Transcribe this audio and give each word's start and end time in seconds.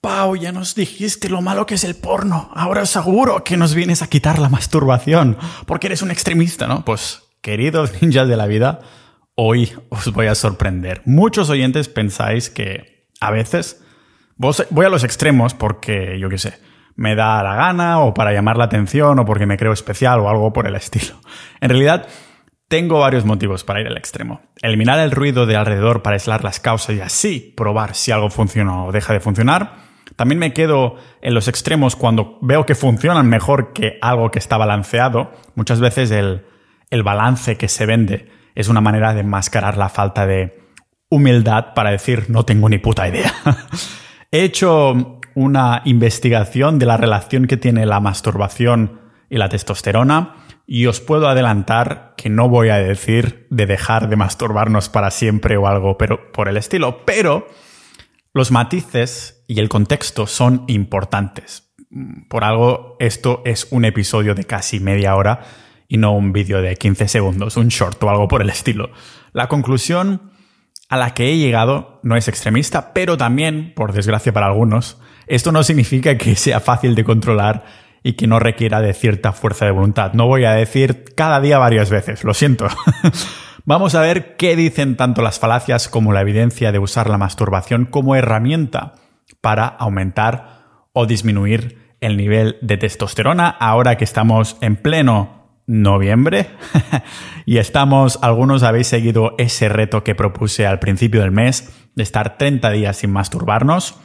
Pau, 0.00 0.34
ya 0.34 0.50
nos 0.50 0.74
dijiste 0.74 1.28
lo 1.28 1.42
malo 1.42 1.66
que 1.66 1.74
es 1.74 1.84
el 1.84 1.94
porno. 1.94 2.50
Ahora 2.54 2.86
seguro 2.86 3.44
que 3.44 3.58
nos 3.58 3.74
vienes 3.74 4.00
a 4.00 4.06
quitar 4.06 4.38
la 4.38 4.48
masturbación, 4.48 5.36
porque 5.66 5.88
eres 5.88 6.00
un 6.00 6.10
extremista, 6.10 6.66
¿no? 6.66 6.86
Pues, 6.86 7.22
queridos 7.42 7.92
ninjas 8.00 8.26
de 8.26 8.36
la 8.36 8.46
vida, 8.46 8.80
hoy 9.34 9.72
os 9.90 10.10
voy 10.12 10.26
a 10.26 10.34
sorprender. 10.34 11.02
Muchos 11.04 11.50
oyentes 11.50 11.88
pensáis 11.88 12.48
que 12.48 13.10
a 13.20 13.30
veces 13.30 13.82
voy 14.36 14.86
a 14.86 14.88
los 14.88 15.04
extremos 15.04 15.52
porque, 15.52 16.18
yo 16.18 16.30
qué 16.30 16.38
sé, 16.38 16.54
me 16.96 17.14
da 17.14 17.42
la 17.42 17.54
gana 17.54 18.00
o 18.00 18.14
para 18.14 18.32
llamar 18.32 18.56
la 18.56 18.64
atención 18.64 19.18
o 19.18 19.26
porque 19.26 19.44
me 19.44 19.58
creo 19.58 19.72
especial 19.72 20.20
o 20.20 20.30
algo 20.30 20.50
por 20.54 20.66
el 20.66 20.76
estilo. 20.76 21.20
En 21.60 21.68
realidad, 21.68 22.08
tengo 22.68 23.00
varios 23.00 23.26
motivos 23.26 23.64
para 23.64 23.82
ir 23.82 23.86
al 23.86 23.98
extremo. 23.98 24.40
Eliminar 24.62 24.98
el 24.98 25.10
ruido 25.10 25.44
de 25.44 25.56
alrededor 25.56 26.00
para 26.00 26.14
aislar 26.14 26.42
las 26.42 26.58
causas 26.58 26.96
y 26.96 27.02
así 27.02 27.52
probar 27.54 27.94
si 27.94 28.12
algo 28.12 28.30
funciona 28.30 28.84
o 28.84 28.92
deja 28.92 29.12
de 29.12 29.20
funcionar 29.20 29.89
también 30.20 30.38
me 30.38 30.52
quedo 30.52 30.96
en 31.22 31.32
los 31.32 31.48
extremos 31.48 31.96
cuando 31.96 32.36
veo 32.42 32.66
que 32.66 32.74
funcionan 32.74 33.26
mejor 33.26 33.72
que 33.72 33.96
algo 34.02 34.30
que 34.30 34.38
está 34.38 34.58
balanceado. 34.58 35.32
Muchas 35.54 35.80
veces 35.80 36.10
el, 36.10 36.44
balance 37.02 37.56
que 37.56 37.68
se 37.68 37.86
vende 37.86 38.28
es 38.54 38.68
una 38.68 38.82
manera 38.82 39.14
de 39.14 39.20
enmascarar 39.20 39.78
la 39.78 39.88
falta 39.88 40.26
de 40.26 40.60
humildad 41.08 41.72
para 41.74 41.90
decir 41.90 42.26
no 42.28 42.44
tengo 42.44 42.68
ni 42.68 42.76
puta 42.76 43.08
idea. 43.08 43.32
He 44.30 44.42
hecho 44.42 45.20
una 45.34 45.80
investigación 45.86 46.78
de 46.78 46.84
la 46.84 46.98
relación 46.98 47.46
que 47.46 47.56
tiene 47.56 47.86
la 47.86 48.00
masturbación 48.00 49.00
y 49.30 49.38
la 49.38 49.48
testosterona 49.48 50.34
y 50.66 50.84
os 50.84 51.00
puedo 51.00 51.30
adelantar 51.30 52.12
que 52.18 52.28
no 52.28 52.50
voy 52.50 52.68
a 52.68 52.76
decir 52.76 53.46
de 53.48 53.64
dejar 53.64 54.10
de 54.10 54.16
masturbarnos 54.16 54.90
para 54.90 55.10
siempre 55.10 55.56
o 55.56 55.66
algo 55.66 55.96
pero 55.96 56.30
por 56.30 56.46
el 56.50 56.58
estilo, 56.58 57.06
pero 57.06 57.46
los 58.32 58.50
matices 58.50 59.39
y 59.50 59.58
el 59.58 59.68
contexto 59.68 60.28
son 60.28 60.62
importantes. 60.68 61.72
Por 62.28 62.44
algo, 62.44 62.94
esto 63.00 63.42
es 63.44 63.66
un 63.72 63.84
episodio 63.84 64.36
de 64.36 64.44
casi 64.44 64.78
media 64.78 65.16
hora 65.16 65.40
y 65.88 65.96
no 65.96 66.12
un 66.12 66.30
vídeo 66.30 66.62
de 66.62 66.76
15 66.76 67.08
segundos, 67.08 67.56
un 67.56 67.66
short 67.66 68.00
o 68.00 68.10
algo 68.10 68.28
por 68.28 68.42
el 68.42 68.50
estilo. 68.50 68.90
La 69.32 69.48
conclusión 69.48 70.30
a 70.88 70.96
la 70.96 71.14
que 71.14 71.32
he 71.32 71.36
llegado 71.36 71.98
no 72.04 72.14
es 72.14 72.28
extremista, 72.28 72.92
pero 72.94 73.16
también, 73.16 73.72
por 73.74 73.92
desgracia 73.92 74.32
para 74.32 74.46
algunos, 74.46 75.00
esto 75.26 75.50
no 75.50 75.64
significa 75.64 76.16
que 76.16 76.36
sea 76.36 76.60
fácil 76.60 76.94
de 76.94 77.02
controlar 77.02 77.64
y 78.04 78.12
que 78.12 78.28
no 78.28 78.38
requiera 78.38 78.80
de 78.80 78.94
cierta 78.94 79.32
fuerza 79.32 79.64
de 79.64 79.72
voluntad. 79.72 80.12
No 80.12 80.28
voy 80.28 80.44
a 80.44 80.52
decir 80.52 81.06
cada 81.16 81.40
día 81.40 81.58
varias 81.58 81.90
veces, 81.90 82.22
lo 82.22 82.34
siento. 82.34 82.68
Vamos 83.64 83.96
a 83.96 84.00
ver 84.00 84.36
qué 84.36 84.54
dicen 84.54 84.96
tanto 84.96 85.22
las 85.22 85.40
falacias 85.40 85.88
como 85.88 86.12
la 86.12 86.20
evidencia 86.20 86.70
de 86.70 86.78
usar 86.78 87.10
la 87.10 87.18
masturbación 87.18 87.84
como 87.86 88.14
herramienta 88.14 88.94
para 89.40 89.66
aumentar 89.66 90.88
o 90.92 91.06
disminuir 91.06 91.94
el 92.00 92.16
nivel 92.16 92.56
de 92.62 92.76
testosterona 92.76 93.48
ahora 93.48 93.96
que 93.96 94.04
estamos 94.04 94.56
en 94.60 94.76
pleno 94.76 95.40
noviembre 95.66 96.48
y 97.46 97.58
estamos, 97.58 98.18
algunos 98.22 98.62
habéis 98.62 98.88
seguido 98.88 99.34
ese 99.38 99.68
reto 99.68 100.02
que 100.02 100.14
propuse 100.14 100.66
al 100.66 100.78
principio 100.78 101.20
del 101.20 101.30
mes 101.30 101.70
de 101.94 102.02
estar 102.02 102.38
30 102.38 102.70
días 102.70 102.96
sin 102.96 103.12
masturbarnos. 103.12 103.98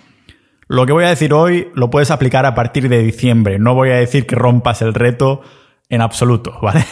Lo 0.67 0.85
que 0.85 0.93
voy 0.93 1.05
a 1.05 1.09
decir 1.09 1.33
hoy 1.33 1.69
lo 1.73 1.89
puedes 1.89 2.11
aplicar 2.11 2.45
a 2.45 2.55
partir 2.55 2.89
de 2.89 3.01
diciembre. 3.01 3.59
No 3.59 3.73
voy 3.73 3.89
a 3.89 3.95
decir 3.95 4.25
que 4.25 4.35
rompas 4.35 4.81
el 4.81 4.93
reto 4.93 5.41
en 5.89 6.01
absoluto, 6.01 6.57
¿vale? 6.61 6.85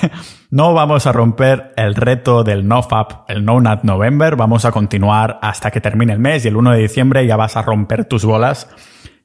No 0.49 0.73
vamos 0.73 1.07
a 1.07 1.11
romper 1.11 1.73
el 1.77 1.95
reto 1.95 2.43
del 2.43 2.67
NoFap, 2.67 3.29
el 3.29 3.43
No 3.43 3.59
Nut 3.59 3.83
November, 3.83 4.35
vamos 4.35 4.65
a 4.65 4.71
continuar 4.71 5.39
hasta 5.41 5.71
que 5.71 5.81
termine 5.81 6.13
el 6.13 6.19
mes 6.19 6.45
y 6.45 6.49
el 6.49 6.55
1 6.55 6.71
de 6.73 6.79
diciembre 6.79 7.25
ya 7.25 7.35
vas 7.35 7.57
a 7.57 7.63
romper 7.63 8.05
tus 8.05 8.23
bolas 8.23 8.69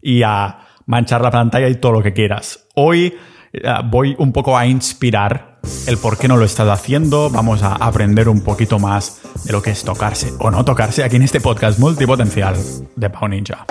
y 0.00 0.22
a 0.22 0.60
manchar 0.86 1.20
la 1.20 1.30
pantalla 1.30 1.68
y 1.68 1.74
todo 1.74 1.92
lo 1.92 2.02
que 2.02 2.14
quieras. 2.14 2.66
Hoy 2.74 3.14
eh, 3.52 3.60
voy 3.84 4.16
un 4.18 4.32
poco 4.32 4.56
a 4.56 4.66
inspirar 4.66 5.58
el 5.86 5.98
por 5.98 6.18
qué 6.18 6.28
no 6.28 6.36
lo 6.36 6.44
estado 6.44 6.72
haciendo, 6.72 7.30
vamos 7.30 7.62
a 7.62 7.74
aprender 7.74 8.28
un 8.28 8.42
poquito 8.42 8.78
más 8.78 9.20
de 9.44 9.52
lo 9.52 9.60
que 9.60 9.70
es 9.70 9.84
tocarse 9.84 10.32
o 10.38 10.50
no 10.50 10.64
tocarse 10.64 11.04
aquí 11.04 11.16
en 11.16 11.22
este 11.22 11.40
podcast 11.40 11.78
multipotencial 11.78 12.56
de 12.96 13.10
Pau 13.10 13.28
Ninja. 13.28 13.66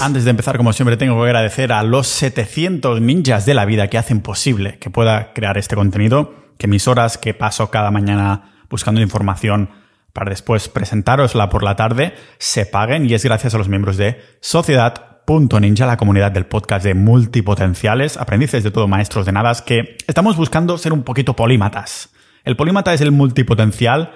Antes 0.00 0.24
de 0.24 0.30
empezar, 0.30 0.56
como 0.56 0.72
siempre, 0.72 0.96
tengo 0.96 1.14
que 1.16 1.26
agradecer 1.26 1.74
a 1.74 1.82
los 1.82 2.06
700 2.06 3.02
ninjas 3.02 3.44
de 3.44 3.52
la 3.52 3.66
vida 3.66 3.88
que 3.88 3.98
hacen 3.98 4.22
posible 4.22 4.78
que 4.78 4.88
pueda 4.88 5.34
crear 5.34 5.58
este 5.58 5.76
contenido, 5.76 6.34
que 6.56 6.66
mis 6.66 6.88
horas 6.88 7.18
que 7.18 7.34
paso 7.34 7.70
cada 7.70 7.90
mañana 7.90 8.54
buscando 8.70 9.02
información 9.02 9.68
para 10.14 10.30
después 10.30 10.70
presentárosla 10.70 11.50
por 11.50 11.62
la 11.62 11.76
tarde 11.76 12.14
se 12.38 12.64
paguen 12.64 13.10
y 13.10 13.12
es 13.12 13.24
gracias 13.26 13.54
a 13.54 13.58
los 13.58 13.68
miembros 13.68 13.98
de 13.98 14.18
Sociedad.ninja, 14.40 15.84
la 15.84 15.98
comunidad 15.98 16.32
del 16.32 16.46
podcast 16.46 16.82
de 16.82 16.94
multipotenciales, 16.94 18.16
aprendices 18.16 18.64
de 18.64 18.70
todo, 18.70 18.88
maestros 18.88 19.26
de 19.26 19.32
nada, 19.32 19.52
que 19.66 19.98
estamos 20.06 20.34
buscando 20.34 20.78
ser 20.78 20.94
un 20.94 21.02
poquito 21.02 21.36
polímatas. 21.36 22.08
El 22.44 22.56
polímata 22.56 22.94
es 22.94 23.02
el 23.02 23.12
multipotencial, 23.12 24.12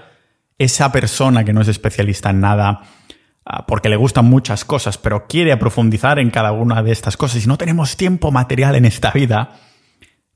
esa 0.57 0.91
persona 0.93 1.45
que 1.45 1.53
no 1.53 1.61
es 1.61 1.69
especialista 1.69 2.31
en 2.31 2.41
nada, 2.41 2.81
porque 3.67 3.89
le 3.89 3.97
gustan 3.97 4.25
muchas 4.25 4.65
cosas, 4.65 4.99
pero 4.99 5.27
quiere 5.27 5.57
profundizar 5.57 6.19
en 6.19 6.31
cada 6.31 6.53
una 6.53 6.83
de 6.83 6.93
estas 6.93 7.17
cosas 7.17 7.45
y 7.45 7.49
no 7.49 7.59
tenemos 7.59 7.97
tiempo 7.97 8.31
material 8.31 8.75
en 8.75 8.87
esta 8.87 9.11
vida, 9.11 9.57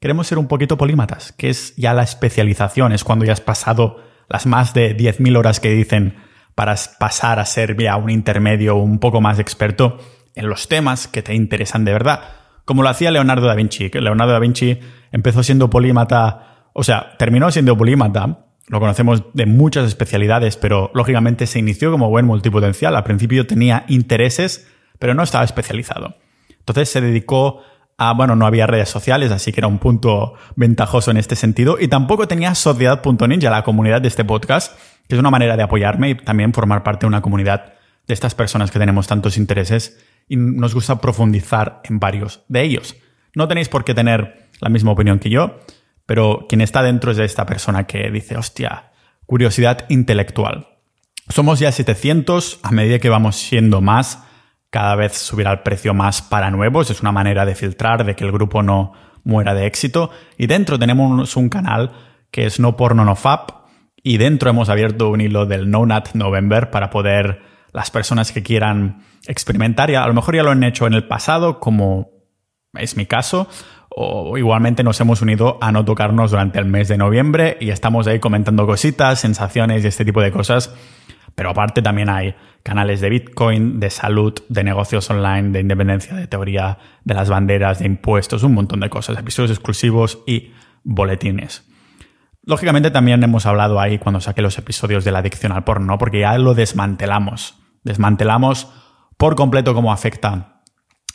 queremos 0.01 0.27
ser 0.27 0.39
un 0.39 0.47
poquito 0.47 0.77
polímatas, 0.77 1.33
que 1.33 1.49
es 1.49 1.75
ya 1.77 1.95
la 1.95 2.03
especialización, 2.03 2.93
es 2.93 3.05
cuando 3.05 3.25
ya 3.25 3.33
has 3.33 3.41
pasado 3.41 4.03
las 4.29 4.47
más 4.47 4.75
de 4.75 4.97
10.000 4.97 5.37
horas 5.39 5.61
que 5.61 5.71
dicen 5.71 6.17
para 6.55 6.75
pasar 6.99 7.39
a 7.39 7.47
ser 7.47 7.77
ya 7.81 7.97
un 7.97 8.11
intermedio 8.11 8.77
un 8.77 8.99
poco 8.99 9.21
más 9.21 9.39
experto 9.39 9.99
en 10.35 10.49
los 10.49 10.69
temas 10.69 11.09
que 11.09 11.23
te 11.23 11.35
interesan 11.35 11.85
de 11.85 11.93
verdad, 11.93 12.21
como 12.65 12.83
lo 12.83 12.91
hacía 12.91 13.11
Leonardo 13.11 13.47
da 13.47 13.55
Vinci. 13.55 13.89
Leonardo 13.89 14.35
da 14.35 14.39
Vinci 14.39 14.79
empezó 15.11 15.43
siendo 15.43 15.71
polímata, 15.71 16.69
o 16.75 16.85
sea, 16.85 17.17
terminó 17.17 17.51
siendo 17.51 17.79
polímata 17.79 18.48
lo 18.69 18.81
conocemos 18.81 19.25
de 19.33 19.47
muchas 19.47 19.87
especialidades, 19.87 20.57
pero 20.57 20.91
lógicamente 20.95 21.47
se 21.47 21.59
inició 21.59 21.91
como 21.91 22.11
buen 22.11 22.27
multipotencial. 22.27 22.95
Al 22.97 23.05
principio 23.05 23.47
tenía 23.47 23.85
intereses, 23.89 24.69
pero 24.99 25.15
no 25.15 25.23
estaba 25.23 25.45
especializado. 25.45 26.17
Entonces 26.59 26.91
se 26.91 27.01
dedicó 27.01 27.63
a, 27.97 28.13
bueno, 28.13 28.37
no 28.37 28.47
había 28.47 28.67
redes 28.67 28.91
sociales, 28.91 29.33
así 29.33 29.53
que 29.53 29.61
era 29.61 29.67
un 29.67 29.79
punto 29.79 30.35
ventajoso 30.55 31.11
en 31.11 31.17
este 31.17 31.35
sentido. 31.35 31.79
Y 31.81 31.89
tampoco 31.89 32.29
tenía 32.29 32.55
Sociedad.ninja, 32.55 33.51
la 33.51 33.65
comunidad 33.65 34.03
de 34.03 34.09
este 34.09 34.25
podcast, 34.25 34.79
que 35.09 35.15
es 35.15 35.19
una 35.19 35.31
manera 35.31 35.57
de 35.57 35.63
apoyarme 35.63 36.11
y 36.11 36.15
también 36.15 36.53
formar 36.53 36.83
parte 36.83 37.01
de 37.01 37.09
una 37.09 37.23
comunidad 37.23 37.73
de 38.07 38.15
estas 38.15 38.35
personas 38.35 38.71
que 38.71 38.79
tenemos 38.79 39.07
tantos 39.07 39.37
intereses 39.37 39.99
y 40.29 40.37
nos 40.37 40.75
gusta 40.75 41.01
profundizar 41.01 41.81
en 41.85 41.99
varios 41.99 42.45
de 42.49 42.63
ellos. 42.63 42.97
No 43.35 43.49
tenéis 43.49 43.69
por 43.69 43.85
qué 43.85 43.95
tener 43.95 44.49
la 44.61 44.69
misma 44.69 44.93
opinión 44.93 45.19
que 45.19 45.31
yo. 45.31 45.59
Pero 46.09 46.47
quien 46.49 46.63
está 46.63 46.83
dentro 46.83 47.11
es 47.11 47.19
de 47.19 47.27
esta 47.27 47.45
persona 47.45 47.87
que 47.87 48.11
dice, 48.11 48.39
hostia, 48.39 48.93
curiosidad 49.27 49.85
intelectual. 49.91 50.69
Somos 51.29 51.59
ya 51.59 51.71
700, 51.71 52.61
a 52.63 52.71
medida 52.71 52.99
que 52.99 53.11
vamos 53.11 53.37
siendo 53.37 53.83
más, 53.83 54.25
cada 54.71 54.95
vez 54.95 55.19
subirá 55.19 55.53
el 55.53 55.61
precio 55.61 55.93
más 55.93 56.23
para 56.23 56.51
nuevos, 56.51 56.91
es 56.91 57.03
una 57.03 57.13
manera 57.13 57.45
de 57.45 57.55
filtrar, 57.55 58.07
de 58.07 58.17
que 58.17 58.25
el 58.25 58.33
grupo 58.33 58.63
no 58.63 58.95
muera 59.23 59.53
de 59.53 59.67
éxito. 59.67 60.11
Y 60.39 60.47
dentro 60.47 60.79
tenemos 60.79 61.37
un 61.37 61.51
canal 61.51 61.93
que 62.31 62.47
es 62.47 62.59
No 62.59 62.75
Porno 62.75 63.05
No 63.05 63.15
Fap, 63.15 63.51
y 64.03 64.17
dentro 64.17 64.49
hemos 64.49 64.71
abierto 64.71 65.11
un 65.11 65.21
hilo 65.21 65.45
del 65.45 65.71
No 65.71 65.85
Nut 65.85 66.15
November 66.15 66.71
para 66.71 66.89
poder 66.89 67.43
las 67.75 67.91
personas 67.91 68.33
que 68.33 68.43
quieran 68.43 69.03
experimentar, 69.27 69.91
y 69.91 69.95
a 69.95 70.07
lo 70.07 70.15
mejor 70.15 70.37
ya 70.37 70.43
lo 70.43 70.53
han 70.53 70.65
hecho 70.65 70.87
en 70.87 70.95
el 70.95 71.07
pasado, 71.07 71.61
como 71.61 72.09
es 72.73 72.97
mi 72.97 73.05
caso, 73.05 73.47
o 73.91 74.37
igualmente 74.39 74.85
nos 74.85 75.01
hemos 75.01 75.23
unido 75.23 75.59
a 75.61 75.73
no 75.73 75.85
tocarnos 75.85 76.31
durante 76.31 76.59
el 76.59 76.67
mes 76.67 76.89
de 76.89 76.99
noviembre 76.99 77.57
y 77.61 77.71
estamos 77.71 78.07
ahí 78.07 78.21
comentando 78.21 78.67
cositas, 78.67 79.21
sensaciones 79.21 79.85
y 79.85 79.89
este 79.89 80.05
tipo 80.05 80.21
de 80.21 80.31
cosas. 80.31 80.75
Pero 81.35 81.51
aparte 81.51 81.83
también 81.83 82.09
hay 82.09 82.35
canales 82.63 83.01
de 83.01 83.09
Bitcoin, 83.11 83.81
de 83.81 83.91
salud, 83.91 84.35
de 84.49 84.65
negocios 84.65 85.09
online, 85.09 85.51
de 85.51 85.61
independencia, 85.61 86.15
de 86.15 86.27
teoría 86.27 86.79
de 87.05 87.15
las 87.15 87.29
banderas, 87.29 87.79
de 87.79 87.87
impuestos, 87.87 88.43
un 88.43 88.55
montón 88.55 88.81
de 88.81 88.91
cosas, 88.91 89.19
episodios 89.19 89.53
exclusivos 89.53 90.19
y 90.27 90.53
boletines. 90.83 91.65
Lógicamente 92.43 92.91
también 92.91 93.23
hemos 93.23 93.47
hablado 93.47 93.79
ahí 93.79 93.99
cuando 93.99 94.21
saqué 94.21 94.43
los 94.43 94.59
episodios 94.59 95.05
de 95.05 95.13
la 95.13 95.19
adicción 95.19 95.53
al 95.53 95.65
porno, 95.65 95.99
porque 95.99 96.21
ya 96.21 96.37
lo 96.39 96.55
desmantelamos. 96.55 97.57
Desmantelamos 97.85 98.73
por 99.17 99.35
completo 99.37 99.75
cómo 99.75 99.93
afecta 99.93 100.63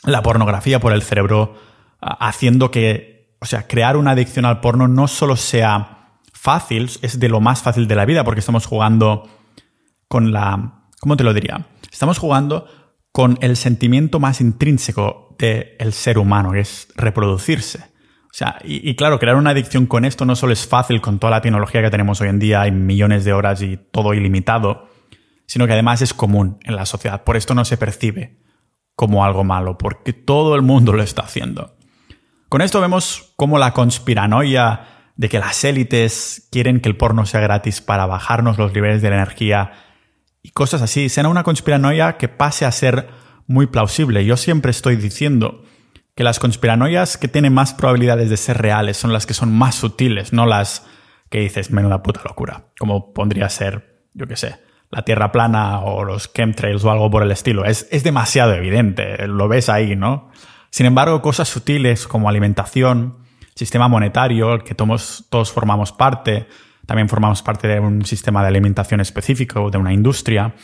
la 0.04 0.22
pornografía 0.22 0.80
por 0.80 0.92
el 0.92 1.02
cerebro 1.02 1.56
haciendo 2.04 2.70
que, 2.70 3.36
o 3.40 3.46
sea, 3.46 3.66
crear 3.66 3.96
una 3.96 4.12
adicción 4.12 4.44
al 4.44 4.60
porno 4.60 4.88
no 4.88 5.08
solo 5.08 5.36
sea 5.36 6.20
fácil, 6.32 6.90
es 7.02 7.18
de 7.18 7.28
lo 7.28 7.40
más 7.40 7.62
fácil 7.62 7.88
de 7.88 7.96
la 7.96 8.04
vida, 8.04 8.24
porque 8.24 8.40
estamos 8.40 8.66
jugando 8.66 9.28
con 10.08 10.32
la... 10.32 10.82
¿Cómo 11.00 11.16
te 11.16 11.24
lo 11.24 11.34
diría? 11.34 11.66
Estamos 11.90 12.18
jugando 12.18 12.66
con 13.12 13.38
el 13.40 13.56
sentimiento 13.56 14.20
más 14.20 14.40
intrínseco 14.40 15.36
del 15.38 15.92
ser 15.92 16.18
humano, 16.18 16.52
que 16.52 16.60
es 16.60 16.88
reproducirse. 16.96 17.78
O 18.24 18.36
sea, 18.36 18.58
y, 18.64 18.88
y, 18.88 18.96
claro, 18.96 19.18
crear 19.18 19.36
una 19.36 19.50
adicción 19.50 19.86
con 19.86 20.04
esto 20.04 20.24
no 20.24 20.34
solo 20.34 20.52
es 20.52 20.66
fácil 20.66 21.00
con 21.00 21.18
toda 21.18 21.30
la 21.30 21.40
tecnología 21.40 21.82
que 21.82 21.90
tenemos 21.90 22.20
hoy 22.20 22.28
en 22.28 22.40
día, 22.40 22.62
hay 22.62 22.72
millones 22.72 23.24
de 23.24 23.32
horas 23.32 23.62
y 23.62 23.76
todo 23.76 24.12
ilimitado, 24.14 24.88
sino 25.46 25.66
que 25.66 25.72
además 25.74 26.02
es 26.02 26.12
común 26.14 26.58
en 26.64 26.74
la 26.76 26.86
sociedad. 26.86 27.22
Por 27.22 27.36
esto 27.36 27.54
no 27.54 27.64
se 27.64 27.76
percibe 27.76 28.40
como 28.96 29.24
algo 29.24 29.44
malo, 29.44 29.78
porque 29.78 30.12
todo 30.12 30.54
el 30.54 30.62
mundo 30.62 30.92
lo 30.92 31.02
está 31.02 31.22
haciendo. 31.22 31.73
Con 32.54 32.62
esto 32.62 32.80
vemos 32.80 33.32
cómo 33.34 33.58
la 33.58 33.72
conspiranoia 33.72 34.86
de 35.16 35.28
que 35.28 35.40
las 35.40 35.64
élites 35.64 36.46
quieren 36.52 36.78
que 36.78 36.88
el 36.88 36.96
porno 36.96 37.26
sea 37.26 37.40
gratis 37.40 37.80
para 37.80 38.06
bajarnos 38.06 38.58
los 38.58 38.72
niveles 38.72 39.02
de 39.02 39.10
la 39.10 39.16
energía 39.16 39.72
y 40.40 40.50
cosas 40.50 40.80
así, 40.80 41.08
sea 41.08 41.26
una 41.26 41.42
conspiranoia 41.42 42.16
que 42.16 42.28
pase 42.28 42.64
a 42.64 42.70
ser 42.70 43.08
muy 43.48 43.66
plausible. 43.66 44.24
Yo 44.24 44.36
siempre 44.36 44.70
estoy 44.70 44.94
diciendo 44.94 45.64
que 46.14 46.22
las 46.22 46.38
conspiranoias 46.38 47.18
que 47.18 47.26
tienen 47.26 47.52
más 47.52 47.74
probabilidades 47.74 48.30
de 48.30 48.36
ser 48.36 48.58
reales 48.58 48.98
son 48.98 49.12
las 49.12 49.26
que 49.26 49.34
son 49.34 49.52
más 49.52 49.74
sutiles, 49.74 50.32
no 50.32 50.46
las 50.46 50.86
que 51.30 51.40
dices, 51.40 51.72
menuda 51.72 52.04
puta 52.04 52.20
locura, 52.22 52.66
como 52.78 53.12
pondría 53.12 53.48
ser, 53.48 54.04
yo 54.14 54.28
qué 54.28 54.36
sé, 54.36 54.60
la 54.92 55.02
Tierra 55.02 55.32
plana 55.32 55.80
o 55.80 56.04
los 56.04 56.32
chemtrails 56.32 56.84
o 56.84 56.92
algo 56.92 57.10
por 57.10 57.24
el 57.24 57.32
estilo. 57.32 57.64
Es, 57.64 57.88
es 57.90 58.04
demasiado 58.04 58.52
evidente, 58.52 59.26
lo 59.26 59.48
ves 59.48 59.68
ahí, 59.68 59.96
¿no? 59.96 60.30
Sin 60.74 60.86
embargo, 60.86 61.22
cosas 61.22 61.48
sutiles 61.48 62.08
como 62.08 62.28
alimentación, 62.28 63.18
sistema 63.54 63.86
monetario, 63.86 64.58
que 64.64 64.74
todos, 64.74 65.24
todos 65.30 65.52
formamos 65.52 65.92
parte, 65.92 66.48
también 66.84 67.08
formamos 67.08 67.42
parte 67.42 67.68
de 67.68 67.78
un 67.78 68.04
sistema 68.04 68.42
de 68.42 68.48
alimentación 68.48 68.98
específico, 68.98 69.70
de 69.70 69.78
una 69.78 69.92
industria, 69.92 70.56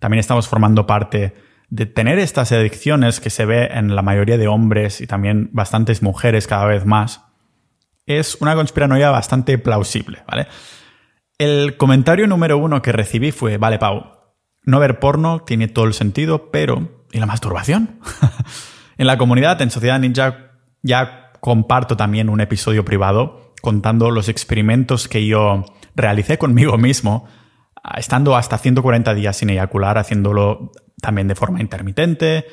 también 0.00 0.18
estamos 0.18 0.48
formando 0.48 0.86
parte 0.86 1.34
de 1.70 1.86
tener 1.86 2.18
estas 2.18 2.52
adicciones 2.52 3.20
que 3.20 3.30
se 3.30 3.46
ve 3.46 3.70
en 3.72 3.96
la 3.96 4.02
mayoría 4.02 4.36
de 4.36 4.48
hombres 4.48 5.00
y 5.00 5.06
también 5.06 5.48
bastantes 5.54 6.02
mujeres 6.02 6.46
cada 6.46 6.66
vez 6.66 6.84
más, 6.84 7.22
es 8.04 8.34
una 8.42 8.56
conspiranoia 8.56 9.08
bastante 9.08 9.56
plausible, 9.56 10.24
¿vale? 10.28 10.46
El 11.38 11.78
comentario 11.78 12.26
número 12.26 12.58
uno 12.58 12.82
que 12.82 12.92
recibí 12.92 13.32
fue, 13.32 13.56
vale, 13.56 13.78
Pau, 13.78 14.12
no 14.64 14.78
ver 14.78 14.98
porno 14.98 15.40
tiene 15.40 15.68
todo 15.68 15.86
el 15.86 15.94
sentido, 15.94 16.50
pero 16.50 17.06
¿y 17.12 17.18
la 17.18 17.24
masturbación? 17.24 17.98
en 18.96 19.06
la 19.06 19.18
comunidad, 19.18 19.60
en 19.62 19.70
Sociedad 19.70 19.98
Ninja, 19.98 20.52
ya 20.82 21.32
comparto 21.40 21.96
también 21.96 22.28
un 22.28 22.40
episodio 22.40 22.84
privado 22.84 23.52
contando 23.60 24.10
los 24.10 24.28
experimentos 24.28 25.08
que 25.08 25.26
yo 25.26 25.64
realicé 25.96 26.38
conmigo 26.38 26.76
mismo, 26.76 27.26
estando 27.96 28.36
hasta 28.36 28.58
140 28.58 29.14
días 29.14 29.36
sin 29.36 29.50
eyacular, 29.50 29.98
haciéndolo 29.98 30.72
también 31.00 31.28
de 31.28 31.34
forma 31.34 31.60
intermitente, 31.60 32.46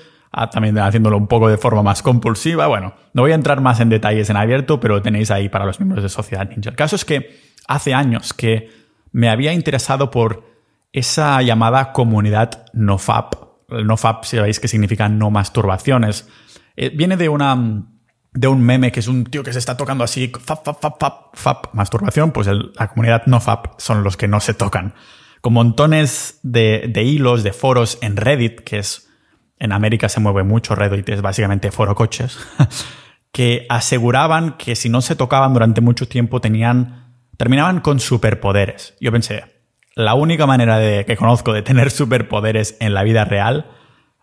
también 0.51 0.77
haciéndolo 0.77 1.17
un 1.17 1.27
poco 1.27 1.49
de 1.49 1.57
forma 1.57 1.83
más 1.83 2.01
compulsiva. 2.01 2.67
Bueno, 2.67 2.94
no 3.13 3.23
voy 3.23 3.33
a 3.33 3.35
entrar 3.35 3.59
más 3.59 3.81
en 3.81 3.89
detalles 3.89 4.29
en 4.29 4.37
abierto, 4.37 4.79
pero 4.79 5.01
tenéis 5.01 5.31
ahí 5.31 5.49
para 5.49 5.65
los 5.65 5.79
miembros 5.79 6.03
de 6.03 6.09
Sociedad 6.09 6.49
Ninja. 6.49 6.69
El 6.69 6.75
caso 6.75 6.95
es 6.95 7.03
que 7.03 7.37
hace 7.67 7.94
años 7.94 8.33
que 8.33 8.69
me 9.11 9.29
había 9.29 9.53
interesado 9.53 10.11
por 10.11 10.45
esa 10.94 11.41
llamada 11.41 11.91
comunidad 11.91 12.65
NoFap. 12.73 13.50
El 13.71 13.88
NoFap, 13.88 14.23
si 14.25 14.38
sabéis 14.38 14.59
que 14.59 14.68
significa 14.68 15.09
no 15.09 15.31
masturbaciones. 15.31 16.27
Eh, 16.75 16.91
viene 16.94 17.18
de 17.18 17.29
una 17.29 17.85
de 18.33 18.47
un 18.47 18.62
meme 18.62 18.91
que 18.91 19.01
es 19.01 19.07
un 19.07 19.25
tío 19.25 19.44
que 19.44 19.51
se 19.51 19.59
está 19.59 19.75
tocando 19.75 20.03
así, 20.03 20.29
fap, 20.29 20.63
fap, 20.63 20.81
fap, 20.81 21.00
fap, 21.00 21.35
fap 21.35 21.73
masturbación, 21.73 22.31
pues 22.31 22.47
la 22.47 22.88
comunidad 22.88 23.25
NoFap 23.25 23.79
son 23.79 24.03
los 24.03 24.15
que 24.15 24.27
no 24.27 24.39
se 24.39 24.53
tocan. 24.53 24.94
Con 25.41 25.53
montones 25.53 26.39
de, 26.44 26.85
de, 26.88 27.03
hilos, 27.03 27.44
de 27.44 27.51
foros 27.51 27.97
en 28.01 28.15
Reddit, 28.15 28.62
que 28.62 28.79
es, 28.79 29.09
en 29.59 29.73
América 29.73 30.07
se 30.07 30.19
mueve 30.19 30.44
mucho 30.44 30.75
Reddit, 30.75 31.09
es 31.09 31.21
básicamente 31.21 31.71
foro 31.71 31.94
coches, 31.94 32.38
que 33.33 33.65
aseguraban 33.69 34.56
que 34.57 34.75
si 34.75 34.88
no 34.88 35.01
se 35.01 35.15
tocaban 35.15 35.53
durante 35.53 35.81
mucho 35.81 36.07
tiempo 36.07 36.39
tenían 36.39 37.01
terminaban 37.38 37.79
con 37.79 38.00
superpoderes. 38.00 38.95
Yo 39.01 39.12
pensé, 39.12 39.44
la 39.95 40.13
única 40.13 40.45
manera 40.45 40.77
de, 40.77 41.05
que 41.05 41.17
conozco 41.17 41.53
de 41.53 41.61
tener 41.61 41.91
superpoderes 41.91 42.77
en 42.79 42.93
la 42.93 43.03
vida 43.03 43.25
real 43.25 43.71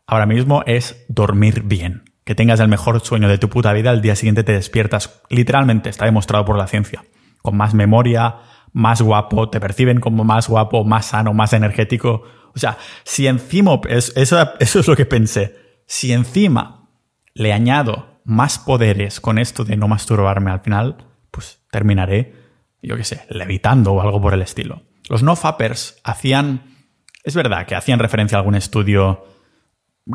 ahora 0.07 0.27
mismo 0.27 0.63
es 0.67 1.05
dormir 1.09 1.63
bien. 1.63 2.05
Que 2.25 2.35
tengas 2.35 2.61
el 2.61 2.69
mejor 2.69 3.01
sueño 3.01 3.29
de 3.29 3.39
tu 3.39 3.49
puta 3.49 3.73
vida, 3.73 3.91
al 3.91 4.03
día 4.03 4.17
siguiente 4.17 4.45
te 4.45 4.53
despiertas, 4.53 5.23
literalmente, 5.31 5.89
está 5.89 6.05
demostrado 6.05 6.45
por 6.45 6.59
la 6.59 6.67
ciencia, 6.67 7.05
con 7.43 7.57
más 7.57 7.75
memoria, 7.75 8.37
más 8.73 9.01
guapo, 9.01 9.49
te 9.49 9.61
perciben 9.61 10.01
como 10.01 10.25
más 10.25 10.49
guapo, 10.49 10.85
más 10.85 11.07
sano, 11.07 11.33
más 11.33 11.53
energético. 11.53 12.25
O 12.55 12.59
sea, 12.59 12.77
si 13.05 13.27
encima, 13.27 13.81
eso, 13.89 14.11
eso 14.15 14.81
es 14.81 14.89
lo 14.89 14.97
que 14.97 15.07
pensé, 15.07 15.81
si 15.87 16.13
encima 16.13 16.89
le 17.35 17.53
añado 17.53 18.21
más 18.25 18.59
poderes 18.59 19.21
con 19.21 19.39
esto 19.39 19.65
de 19.65 19.77
no 19.77 19.89
masturbarme 19.89 20.51
al 20.51 20.61
final, 20.61 21.07
pues 21.31 21.63
terminaré 21.71 22.39
yo 22.83 22.97
qué 22.97 23.05
sé, 23.05 23.25
levitando 23.29 23.93
o 23.93 24.01
algo 24.01 24.21
por 24.21 24.35
el 24.35 24.43
estilo. 24.43 24.83
Los 25.09 25.23
no-fappers 25.23 26.01
hacían, 26.05 26.77
es 27.25 27.35
verdad 27.35 27.67
que 27.67 27.75
hacían 27.75 27.99
referencia 27.99 28.37
a 28.37 28.41
algún 28.41 28.55
estudio 28.55 29.25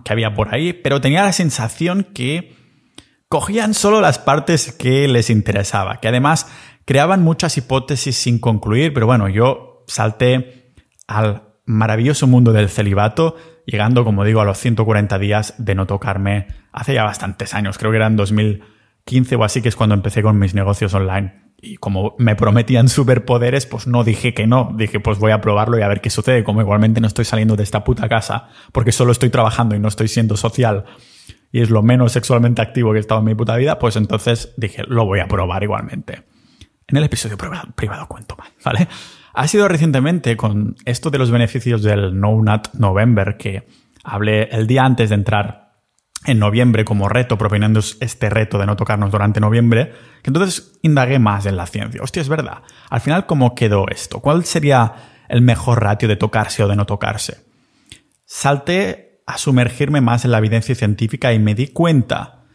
que 0.03 0.13
había 0.13 0.33
por 0.33 0.53
ahí, 0.53 0.73
pero 0.73 1.01
tenía 1.01 1.23
la 1.23 1.33
sensación 1.33 2.07
que 2.13 2.55
cogían 3.27 3.73
solo 3.73 4.01
las 4.01 4.19
partes 4.19 4.71
que 4.71 5.07
les 5.07 5.29
interesaba, 5.29 5.99
que 5.99 6.07
además 6.07 6.47
creaban 6.85 7.23
muchas 7.23 7.57
hipótesis 7.57 8.15
sin 8.15 8.39
concluir, 8.39 8.93
pero 8.93 9.05
bueno, 9.05 9.29
yo 9.29 9.83
salté 9.87 10.73
al 11.07 11.43
maravilloso 11.65 12.27
mundo 12.27 12.53
del 12.53 12.69
celibato, 12.69 13.35
llegando, 13.65 14.03
como 14.03 14.25
digo, 14.25 14.41
a 14.41 14.45
los 14.45 14.57
140 14.57 15.17
días 15.19 15.55
de 15.57 15.75
no 15.75 15.87
tocarme 15.87 16.47
hace 16.71 16.93
ya 16.93 17.03
bastantes 17.03 17.53
años, 17.53 17.77
creo 17.77 17.91
que 17.91 17.97
era 17.97 18.07
en 18.07 18.15
2015 18.15 19.35
o 19.35 19.43
así, 19.43 19.61
que 19.61 19.69
es 19.69 19.75
cuando 19.75 19.95
empecé 19.95 20.21
con 20.21 20.37
mis 20.37 20.53
negocios 20.53 20.93
online 20.93 21.43
y 21.63 21.77
como 21.77 22.15
me 22.17 22.35
prometían 22.35 22.89
superpoderes, 22.89 23.65
pues 23.65 23.87
no 23.87 24.03
dije 24.03 24.33
que 24.33 24.45
no. 24.45 24.73
Dije, 24.75 24.99
pues 24.99 25.17
voy 25.17 25.31
a 25.31 25.41
probarlo 25.41 25.79
y 25.79 25.81
a 25.81 25.87
ver 25.87 26.01
qué 26.01 26.09
sucede. 26.09 26.43
Como 26.43 26.61
igualmente 26.61 26.99
no 26.99 27.07
estoy 27.07 27.25
saliendo 27.25 27.55
de 27.55 27.63
esta 27.63 27.83
puta 27.83 28.09
casa 28.09 28.49
porque 28.71 28.91
solo 28.91 29.11
estoy 29.11 29.29
trabajando 29.29 29.75
y 29.75 29.79
no 29.79 29.87
estoy 29.87 30.09
siendo 30.09 30.35
social 30.35 30.85
y 31.53 31.61
es 31.61 31.69
lo 31.69 31.83
menos 31.83 32.11
sexualmente 32.11 32.61
activo 32.61 32.91
que 32.91 32.97
he 32.97 32.99
estado 32.99 33.19
en 33.19 33.27
mi 33.27 33.35
puta 33.35 33.55
vida, 33.55 33.77
pues 33.77 33.95
entonces 33.95 34.53
dije, 34.57 34.83
lo 34.87 35.05
voy 35.05 35.19
a 35.19 35.27
probar 35.27 35.63
igualmente. 35.63 36.23
En 36.87 36.97
el 36.97 37.03
episodio 37.03 37.37
privado, 37.37 38.07
cuento 38.07 38.35
más, 38.35 38.49
¿vale? 38.65 38.87
Ha 39.33 39.47
sido 39.47 39.67
recientemente 39.67 40.35
con 40.35 40.75
esto 40.83 41.11
de 41.11 41.19
los 41.19 41.31
beneficios 41.31 41.83
del 41.83 42.19
No 42.19 42.41
Nut 42.41 42.73
November 42.73 43.37
que 43.37 43.67
hablé 44.03 44.49
el 44.51 44.65
día 44.67 44.83
antes 44.83 45.09
de 45.09 45.15
entrar 45.15 45.62
en 46.25 46.39
noviembre 46.39 46.85
como 46.85 47.09
reto, 47.09 47.37
proponiendo 47.37 47.79
este 47.99 48.29
reto 48.29 48.57
de 48.57 48.65
no 48.65 48.75
tocarnos 48.75 49.11
durante 49.11 49.39
noviembre, 49.39 49.93
que 50.21 50.29
entonces 50.29 50.79
indagué 50.81 51.19
más 51.19 51.45
en 51.45 51.57
la 51.57 51.65
ciencia. 51.65 52.01
Hostia, 52.01 52.21
es 52.21 52.29
verdad. 52.29 52.63
Al 52.89 53.01
final, 53.01 53.25
¿cómo 53.25 53.55
quedó 53.55 53.87
esto? 53.89 54.19
¿Cuál 54.19 54.45
sería 54.45 54.93
el 55.27 55.41
mejor 55.41 55.81
ratio 55.81 56.07
de 56.07 56.15
tocarse 56.15 56.63
o 56.63 56.67
de 56.67 56.75
no 56.75 56.85
tocarse? 56.85 57.45
Salté 58.25 59.21
a 59.25 59.37
sumergirme 59.37 60.01
más 60.01 60.25
en 60.25 60.31
la 60.31 60.37
evidencia 60.37 60.75
científica 60.75 61.33
y 61.33 61.39
me 61.39 61.55
di 61.55 61.67
cuenta 61.67 62.45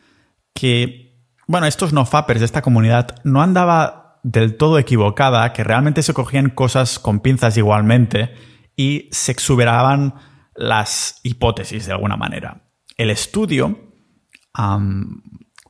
que, 0.54 1.22
bueno, 1.46 1.66
estos 1.66 1.92
no 1.92 2.06
fappers 2.06 2.40
de 2.40 2.46
esta 2.46 2.62
comunidad 2.62 3.16
no 3.24 3.42
andaba 3.42 4.20
del 4.22 4.56
todo 4.56 4.78
equivocada, 4.78 5.52
que 5.52 5.64
realmente 5.64 6.02
se 6.02 6.14
cogían 6.14 6.50
cosas 6.50 6.98
con 6.98 7.20
pinzas 7.20 7.56
igualmente 7.56 8.34
y 8.76 9.08
se 9.12 9.32
exuberaban 9.32 10.14
las 10.54 11.20
hipótesis 11.22 11.86
de 11.86 11.92
alguna 11.92 12.16
manera 12.16 12.67
el 12.98 13.10
estudio, 13.10 13.78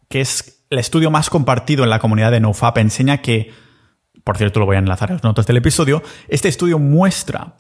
que 0.09 0.21
es 0.21 0.65
el 0.71 0.79
estudio 0.79 1.11
más 1.11 1.31
compartido 1.31 1.85
en 1.85 1.91
la 1.91 2.01
comunidad 2.01 2.33
de 2.33 2.41
NoFap, 2.41 2.79
enseña 2.79 3.23
que, 3.23 3.53
por 4.25 4.37
cierto, 4.37 4.61
lo 4.61 4.67
voy 4.67 4.77
a 4.77 4.81
enlazar 4.81 5.11
en 5.11 5.17
las 5.17 5.25
notas 5.25 5.47
del 5.47 5.59
episodio, 5.59 6.03
este 6.29 6.49
estudio 6.49 6.79
muestra 6.79 7.57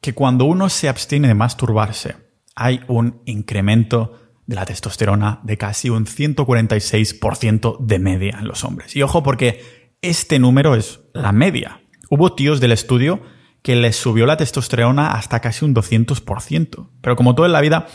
que 0.00 0.14
cuando 0.14 0.44
uno 0.44 0.68
se 0.68 0.88
abstiene 0.88 1.28
de 1.28 1.34
masturbarse, 1.34 2.16
hay 2.54 2.80
un 2.88 3.22
incremento 3.24 4.18
de 4.46 4.56
la 4.56 4.66
testosterona 4.66 5.40
de 5.44 5.56
casi 5.56 5.88
un 5.88 6.06
146% 6.06 7.78
de 7.78 7.98
media 7.98 8.36
en 8.40 8.48
los 8.48 8.64
hombres. 8.64 8.94
Y 8.96 9.02
ojo 9.02 9.22
porque 9.22 9.96
este 10.02 10.38
número 10.38 10.74
es 10.74 11.00
la 11.14 11.32
media. 11.32 11.80
Hubo 12.10 12.34
tíos 12.34 12.60
del 12.60 12.72
estudio 12.72 13.22
que 13.62 13.76
les 13.76 13.96
subió 13.96 14.26
la 14.26 14.36
testosterona 14.36 15.12
hasta 15.12 15.40
casi 15.40 15.64
un 15.64 15.74
200%. 15.74 16.88
Pero 17.00 17.16
como 17.16 17.34
todo 17.34 17.46
en 17.46 17.52
la 17.52 17.60
vida, 17.60 17.86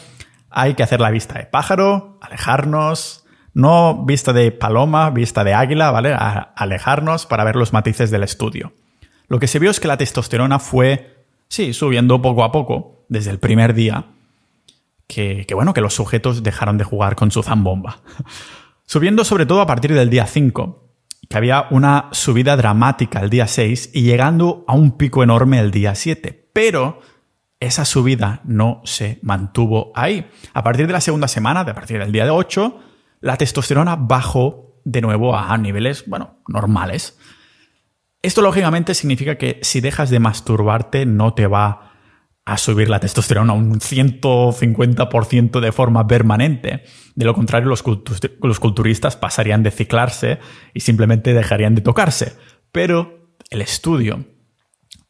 hay 0.50 0.74
que 0.74 0.84
hacer 0.84 1.00
la 1.00 1.12
vista 1.12 1.38
de 1.38 1.46
pájaro, 1.46 2.20
alejarnos, 2.22 3.26
no 3.54 4.06
vista 4.06 4.34
de 4.34 4.52
paloma, 4.52 5.10
vista 5.10 5.44
de 5.44 5.54
águila, 5.54 5.92
¿vale? 5.92 6.16
alejarnos 6.16 7.26
para 7.26 7.44
ver 7.44 7.56
los 7.56 7.74
matices 7.74 8.12
del 8.12 8.24
estudio. 8.24 8.74
Lo 9.28 9.40
que 9.40 9.48
se 9.48 9.60
vio 9.60 9.72
es 9.72 9.80
que 9.80 9.88
la 9.88 9.98
testosterona 9.98 10.60
fue, 10.60 11.26
sí, 11.50 11.74
subiendo 11.74 12.22
poco 12.22 12.44
a 12.44 12.52
poco, 12.52 13.06
desde 13.10 13.32
el 13.32 13.40
primer 13.40 13.74
día, 13.74 14.06
que, 15.08 15.46
que 15.48 15.56
bueno, 15.56 15.74
que 15.74 15.82
los 15.82 15.96
sujetos 15.96 16.44
dejaron 16.44 16.78
de 16.78 16.84
jugar 16.84 17.16
con 17.16 17.32
su 17.32 17.44
zambomba. 17.44 18.02
Subiendo 18.86 19.26
sobre 19.26 19.46
todo 19.46 19.60
a 19.60 19.68
partir 19.68 19.94
del 19.94 20.10
día 20.10 20.26
5, 20.26 20.88
que 21.30 21.38
había 21.38 21.68
una 21.72 22.08
subida 22.12 22.56
dramática 22.56 23.20
el 23.20 23.30
día 23.30 23.48
6 23.48 23.90
y 23.94 24.04
llegando 24.04 24.64
a 24.66 24.76
un 24.76 24.98
pico 24.98 25.24
enorme 25.24 25.60
el 25.60 25.72
día 25.72 25.94
7. 25.94 26.52
Pero 26.54 27.02
esa 27.60 27.86
subida 27.86 28.42
no 28.44 28.82
se 28.86 29.20
mantuvo 29.22 29.92
ahí. 29.96 30.30
A 30.54 30.64
partir 30.64 30.88
de 30.88 30.94
la 30.94 31.02
segunda 31.02 31.28
semana, 31.28 31.62
a 31.62 31.74
partir 31.74 32.00
del 32.00 32.12
día 32.12 32.26
de 32.26 32.32
8, 32.32 32.80
la 33.22 33.38
testosterona 33.38 33.96
bajó 33.96 34.82
de 34.86 35.02
nuevo 35.02 35.36
a 35.36 35.58
niveles, 35.58 36.06
bueno, 36.08 36.40
normales. 36.48 37.18
Esto 38.22 38.42
lógicamente 38.42 38.94
significa 38.94 39.38
que 39.38 39.60
si 39.62 39.82
dejas 39.82 40.10
de 40.10 40.20
masturbarte 40.20 41.06
no 41.06 41.34
te 41.34 41.48
va 41.48 41.94
a 42.46 42.58
subir 42.58 42.90
la 42.90 43.02
testosterona 43.02 43.52
un 43.52 43.80
150% 43.82 45.60
de 45.60 45.72
forma 45.74 46.08
permanente. 46.08 46.84
De 47.14 47.26
lo 47.26 47.34
contrario, 47.34 47.68
los, 47.68 47.84
culturistas 47.84 49.18
pasarían 49.18 49.64
de 49.64 49.72
ciclarse 49.72 50.40
y 50.74 50.80
simplemente 50.80 51.34
dejarían 51.34 51.76
de 51.76 51.82
tocarse. 51.82 52.38
Pero 52.72 53.36
el 53.50 53.62
estudio 53.62 54.26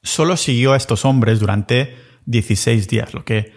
solo 0.01 0.35
siguió 0.35 0.73
a 0.73 0.77
estos 0.77 1.05
hombres 1.05 1.39
durante 1.39 2.06
16 2.27 2.87
días, 2.87 3.13
lo 3.13 3.25
que 3.25 3.53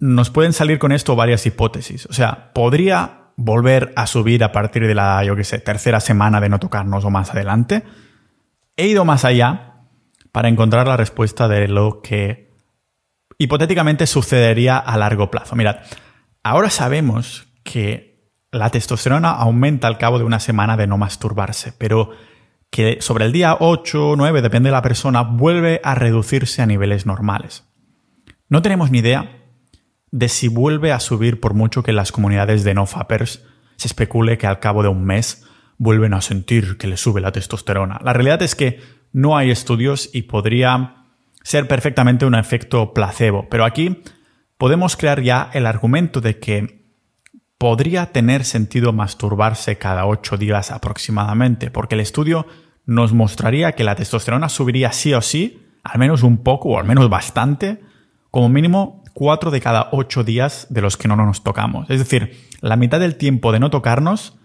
nos 0.00 0.30
pueden 0.30 0.52
salir 0.52 0.80
con 0.80 0.90
esto 0.90 1.14
varias 1.14 1.46
hipótesis. 1.46 2.06
O 2.06 2.12
sea, 2.12 2.52
podría 2.52 3.30
volver 3.36 3.92
a 3.94 4.06
subir 4.06 4.42
a 4.42 4.50
partir 4.50 4.86
de 4.86 4.94
la, 4.94 5.22
yo 5.22 5.36
qué 5.36 5.44
sé, 5.44 5.60
tercera 5.60 6.00
semana 6.00 6.40
de 6.40 6.48
no 6.48 6.58
tocarnos 6.58 7.04
o 7.04 7.10
más 7.10 7.30
adelante. 7.30 7.84
He 8.76 8.88
ido 8.88 9.04
más 9.04 9.24
allá 9.24 9.84
para 10.32 10.48
encontrar 10.48 10.88
la 10.88 10.96
respuesta 10.96 11.46
de 11.46 11.68
lo 11.68 12.00
que 12.02 12.50
hipotéticamente 13.38 14.06
sucedería 14.06 14.78
a 14.78 14.96
largo 14.96 15.30
plazo. 15.30 15.54
Mirad, 15.54 15.76
ahora 16.42 16.70
sabemos 16.70 17.46
que 17.62 18.30
la 18.50 18.70
testosterona 18.70 19.30
aumenta 19.30 19.86
al 19.86 19.98
cabo 19.98 20.18
de 20.18 20.24
una 20.24 20.40
semana 20.40 20.76
de 20.76 20.86
no 20.86 20.98
masturbarse, 20.98 21.72
pero 21.72 22.10
que 22.70 22.98
sobre 23.00 23.26
el 23.26 23.32
día 23.32 23.56
8 23.60 24.10
o 24.10 24.16
9, 24.16 24.40
depende 24.40 24.68
de 24.68 24.72
la 24.72 24.82
persona, 24.82 25.22
vuelve 25.22 25.80
a 25.84 25.94
reducirse 25.94 26.62
a 26.62 26.66
niveles 26.66 27.04
normales. 27.04 27.64
No 28.52 28.60
tenemos 28.60 28.90
ni 28.90 28.98
idea 28.98 29.38
de 30.10 30.28
si 30.28 30.46
vuelve 30.46 30.92
a 30.92 31.00
subir 31.00 31.40
por 31.40 31.54
mucho 31.54 31.82
que 31.82 31.94
las 31.94 32.12
comunidades 32.12 32.64
de 32.64 32.74
no 32.74 32.84
fappers 32.84 33.42
se 33.76 33.88
especule 33.88 34.36
que 34.36 34.46
al 34.46 34.60
cabo 34.60 34.82
de 34.82 34.90
un 34.90 35.06
mes 35.06 35.46
vuelven 35.78 36.12
a 36.12 36.20
sentir 36.20 36.76
que 36.76 36.86
le 36.86 36.98
sube 36.98 37.22
la 37.22 37.32
testosterona. 37.32 37.98
La 38.04 38.12
realidad 38.12 38.42
es 38.42 38.54
que 38.54 38.78
no 39.10 39.38
hay 39.38 39.50
estudios 39.50 40.10
y 40.12 40.24
podría 40.24 41.06
ser 41.42 41.66
perfectamente 41.66 42.26
un 42.26 42.34
efecto 42.34 42.92
placebo. 42.92 43.48
Pero 43.48 43.64
aquí 43.64 44.02
podemos 44.58 44.98
crear 44.98 45.22
ya 45.22 45.48
el 45.54 45.64
argumento 45.64 46.20
de 46.20 46.38
que 46.38 46.92
podría 47.56 48.12
tener 48.12 48.44
sentido 48.44 48.92
masturbarse 48.92 49.78
cada 49.78 50.04
ocho 50.04 50.36
días 50.36 50.70
aproximadamente, 50.70 51.70
porque 51.70 51.94
el 51.94 52.02
estudio 52.02 52.46
nos 52.84 53.14
mostraría 53.14 53.72
que 53.72 53.84
la 53.84 53.94
testosterona 53.94 54.50
subiría 54.50 54.92
sí 54.92 55.14
o 55.14 55.22
sí, 55.22 55.62
al 55.82 55.98
menos 55.98 56.22
un 56.22 56.42
poco 56.42 56.68
o 56.68 56.78
al 56.78 56.84
menos 56.84 57.08
bastante, 57.08 57.80
como 58.32 58.48
mínimo 58.48 59.04
cuatro 59.12 59.50
de 59.50 59.60
cada 59.60 59.90
ocho 59.92 60.24
días 60.24 60.66
de 60.70 60.80
los 60.80 60.96
que 60.96 61.06
no 61.06 61.14
nos 61.16 61.44
tocamos. 61.44 61.88
Es 61.90 61.98
decir, 61.98 62.48
la 62.60 62.76
mitad 62.76 62.98
del 62.98 63.16
tiempo 63.16 63.52
de 63.52 63.60
no 63.60 63.70
tocarnos 63.70 64.38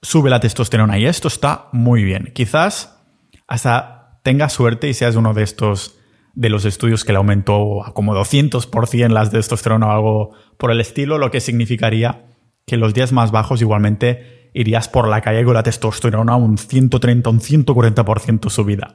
sube 0.00 0.30
la 0.30 0.38
testosterona 0.38 0.98
y 0.98 1.04
esto 1.04 1.26
está 1.26 1.66
muy 1.72 2.04
bien. 2.04 2.30
Quizás 2.32 3.02
hasta 3.48 4.20
tengas 4.22 4.52
suerte 4.52 4.88
y 4.88 4.94
seas 4.94 5.16
uno 5.16 5.34
de 5.34 5.42
estos 5.42 5.98
de 6.34 6.48
los 6.48 6.64
estudios 6.64 7.04
que 7.04 7.10
le 7.12 7.18
aumentó 7.18 7.84
a 7.84 7.92
como 7.92 8.14
200% 8.14 9.08
las 9.08 9.30
testosterona 9.32 9.88
o 9.88 9.90
algo 9.90 10.30
por 10.56 10.70
el 10.70 10.80
estilo, 10.80 11.18
lo 11.18 11.32
que 11.32 11.40
significaría 11.40 12.24
que 12.66 12.76
los 12.76 12.94
días 12.94 13.10
más 13.10 13.32
bajos 13.32 13.60
igualmente 13.60 14.50
irías 14.54 14.88
por 14.88 15.08
la 15.08 15.22
calle 15.22 15.44
con 15.44 15.54
la 15.54 15.64
testosterona 15.64 16.36
un 16.36 16.56
130, 16.56 17.30
un 17.30 17.40
140% 17.40 18.48
subida. 18.48 18.94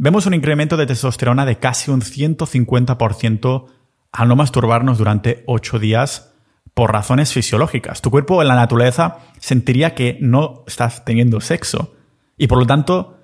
Vemos 0.00 0.26
un 0.26 0.34
incremento 0.34 0.76
de 0.76 0.86
testosterona 0.86 1.44
de 1.44 1.58
casi 1.58 1.90
un 1.90 2.02
150% 2.02 3.66
al 4.12 4.28
no 4.28 4.36
masturbarnos 4.36 4.96
durante 4.96 5.42
8 5.46 5.80
días 5.80 6.36
por 6.72 6.92
razones 6.92 7.32
fisiológicas. 7.32 8.00
Tu 8.00 8.08
cuerpo 8.12 8.40
en 8.40 8.46
la 8.46 8.54
naturaleza 8.54 9.18
sentiría 9.40 9.96
que 9.96 10.16
no 10.20 10.62
estás 10.68 11.04
teniendo 11.04 11.40
sexo 11.40 11.96
y 12.36 12.46
por 12.46 12.58
lo 12.58 12.66
tanto 12.66 13.18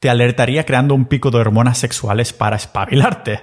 te 0.00 0.10
alertaría 0.10 0.66
creando 0.66 0.94
un 0.94 1.06
pico 1.06 1.30
de 1.30 1.38
hormonas 1.38 1.78
sexuales 1.78 2.34
para 2.34 2.56
espabilarte. 2.56 3.40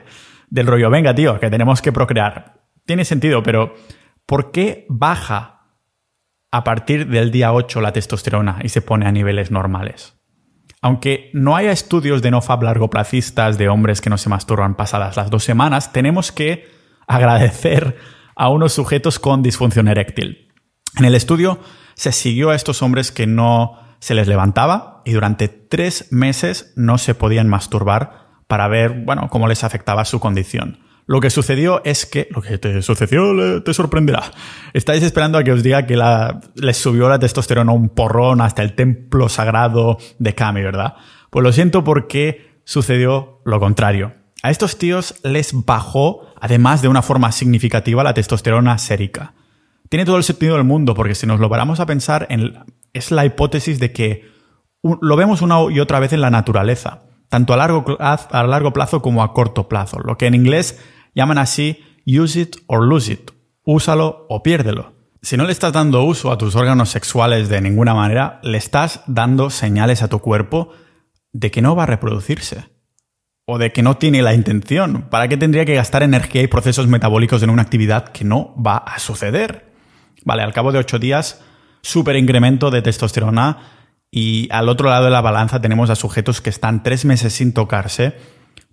Del 0.52 0.68
rollo, 0.68 0.92
venga, 0.92 1.16
tío, 1.16 1.40
que 1.40 1.50
tenemos 1.50 1.82
que 1.82 1.92
procrear. 1.92 2.68
Tiene 2.86 3.04
sentido, 3.04 3.42
pero 3.42 3.74
¿por 4.28 4.52
qué 4.52 4.86
baja 4.90 5.72
a 6.52 6.64
partir 6.64 7.08
del 7.08 7.32
día 7.32 7.52
8 7.52 7.82
la 7.82 7.94
testosterona 7.94 8.60
y 8.62 8.70
se 8.70 8.84
pone 8.84 9.08
a 9.08 9.12
niveles 9.12 9.50
normales? 9.50 10.16
Aunque 10.86 11.32
no 11.34 11.56
haya 11.56 11.72
estudios 11.72 12.22
de 12.22 12.30
nofab 12.30 12.62
largoplacistas 12.62 13.58
de 13.58 13.70
hombres 13.70 14.02
que 14.02 14.12
no 14.12 14.20
se 14.20 14.30
masturban 14.30 14.76
pasadas 14.76 15.18
las 15.18 15.32
dos 15.32 15.44
semanas, 15.44 15.92
tenemos 15.92 16.32
que 16.32 16.70
agradecer 17.08 17.98
a 18.36 18.50
unos 18.50 18.74
sujetos 18.74 19.18
con 19.18 19.42
disfunción 19.42 19.88
eréctil. 19.88 20.54
En 20.96 21.06
el 21.06 21.16
estudio 21.16 21.60
se 21.96 22.12
siguió 22.12 22.52
a 22.52 22.56
estos 22.56 22.84
hombres 22.84 23.12
que 23.12 23.26
no 23.26 23.80
se 23.98 24.14
les 24.14 24.28
levantaba 24.28 25.02
y 25.06 25.14
durante 25.14 25.48
tres 25.48 26.12
meses 26.12 26.72
no 26.76 27.00
se 27.00 27.16
podían 27.16 27.50
masturbar 27.50 28.44
para 28.46 28.68
ver, 28.68 28.92
bueno, 28.92 29.28
cómo 29.32 29.48
les 29.48 29.64
afectaba 29.64 30.06
su 30.06 30.20
condición. 30.20 30.85
Lo 31.08 31.22
que 31.22 31.30
sucedió 31.30 31.84
es 31.86 32.06
que, 32.06 32.28
lo 32.32 32.42
que 32.42 32.58
te 32.58 32.82
sucedió 32.82 33.62
te 33.62 33.74
sorprenderá. 33.74 34.32
Estáis 34.74 35.04
esperando 35.04 35.38
a 35.38 35.44
que 35.44 35.52
os 35.52 35.62
diga 35.62 35.86
que 35.86 36.00
les 36.56 36.78
subió 36.78 37.08
la 37.08 37.20
testosterona 37.20 37.72
un 37.72 37.90
porrón 37.90 38.42
hasta 38.42 38.64
el 38.64 38.74
templo 38.74 39.30
sagrado 39.30 39.98
de 40.18 40.34
Kami, 40.34 40.64
¿verdad? 40.64 40.96
Pues 41.30 41.44
lo 41.44 41.52
siento 41.52 41.84
porque 41.84 42.60
sucedió 42.64 43.42
lo 43.46 43.60
contrario. 43.60 44.14
A 44.42 44.50
estos 44.50 44.78
tíos 44.78 45.16
les 45.24 45.54
bajó, 45.66 46.28
además 46.40 46.82
de 46.82 46.88
una 46.88 47.02
forma 47.02 47.32
significativa, 47.32 48.04
la 48.04 48.14
testosterona 48.14 48.78
sérica. 48.78 49.34
Tiene 49.90 50.06
todo 50.06 50.18
el 50.18 50.24
sentido 50.24 50.56
del 50.56 50.64
mundo, 50.64 50.96
porque 50.96 51.16
si 51.16 51.28
nos 51.28 51.40
lo 51.40 51.50
paramos 51.50 51.80
a 51.80 51.86
pensar 51.86 52.26
en, 52.30 52.54
es 52.94 53.12
la 53.12 53.26
hipótesis 53.26 53.80
de 53.80 53.92
que 53.92 54.28
lo 54.82 55.16
vemos 55.16 55.42
una 55.42 55.58
y 55.72 55.80
otra 55.80 56.00
vez 56.00 56.14
en 56.14 56.22
la 56.22 56.32
naturaleza, 56.32 57.04
tanto 57.30 57.54
a 57.54 57.58
largo, 57.58 57.86
a 58.00 58.44
largo 58.44 58.74
plazo 58.74 59.02
como 59.02 59.24
a 59.24 59.34
corto 59.34 59.68
plazo, 59.68 60.00
lo 60.00 60.18
que 60.18 60.28
en 60.28 60.36
inglés 60.36 60.80
llaman 61.16 61.40
así 61.40 61.80
use 62.06 62.40
it 62.40 62.58
or 62.68 62.84
lose 62.84 63.12
it, 63.12 63.32
úsalo 63.64 64.28
o 64.30 64.44
piérdelo. 64.44 64.94
Si 65.22 65.38
no 65.38 65.46
le 65.46 65.54
estás 65.54 65.74
dando 65.74 66.04
uso 66.04 66.32
a 66.32 66.38
tus 66.38 66.56
órganos 66.56 66.90
sexuales 66.90 67.50
de 67.50 67.60
ninguna 67.60 67.96
manera, 67.96 68.40
le 68.44 68.60
estás 68.60 69.02
dando 69.08 69.50
señales 69.50 70.04
a 70.04 70.08
tu 70.08 70.20
cuerpo 70.20 70.70
de 71.34 71.50
que 71.50 71.64
no 71.64 71.76
va 71.76 71.84
a 71.84 71.88
reproducirse. 71.88 72.66
O 73.48 73.58
de 73.58 73.72
que 73.72 73.82
no 73.82 73.98
tiene 73.98 74.22
la 74.22 74.34
intención. 74.34 75.08
¿Para 75.10 75.28
qué 75.28 75.38
tendría 75.38 75.66
que 75.66 75.76
gastar 75.76 76.04
energía 76.04 76.44
y 76.44 76.48
procesos 76.48 76.88
metabólicos 76.88 77.42
en 77.42 77.50
una 77.50 77.64
actividad 77.64 78.10
que 78.10 78.24
no 78.24 78.56
va 78.56 78.78
a 78.78 79.00
suceder? 79.00 79.74
Vale, 80.24 80.44
al 80.44 80.54
cabo 80.54 80.72
de 80.72 80.80
ocho 80.80 81.00
días 81.00 81.42
súper 81.82 82.16
incremento 82.16 82.72
de 82.72 82.82
testosterona 82.82 83.60
y 84.10 84.48
al 84.52 84.70
otro 84.70 84.90
lado 84.90 85.06
de 85.06 85.12
la 85.12 85.22
balanza 85.22 85.62
tenemos 85.62 85.90
a 85.90 85.96
sujetos 85.96 86.42
que 86.42 86.50
están 86.50 86.82
tres 86.84 87.06
meses 87.06 87.34
sin 87.34 87.54
tocarse, 87.54 88.18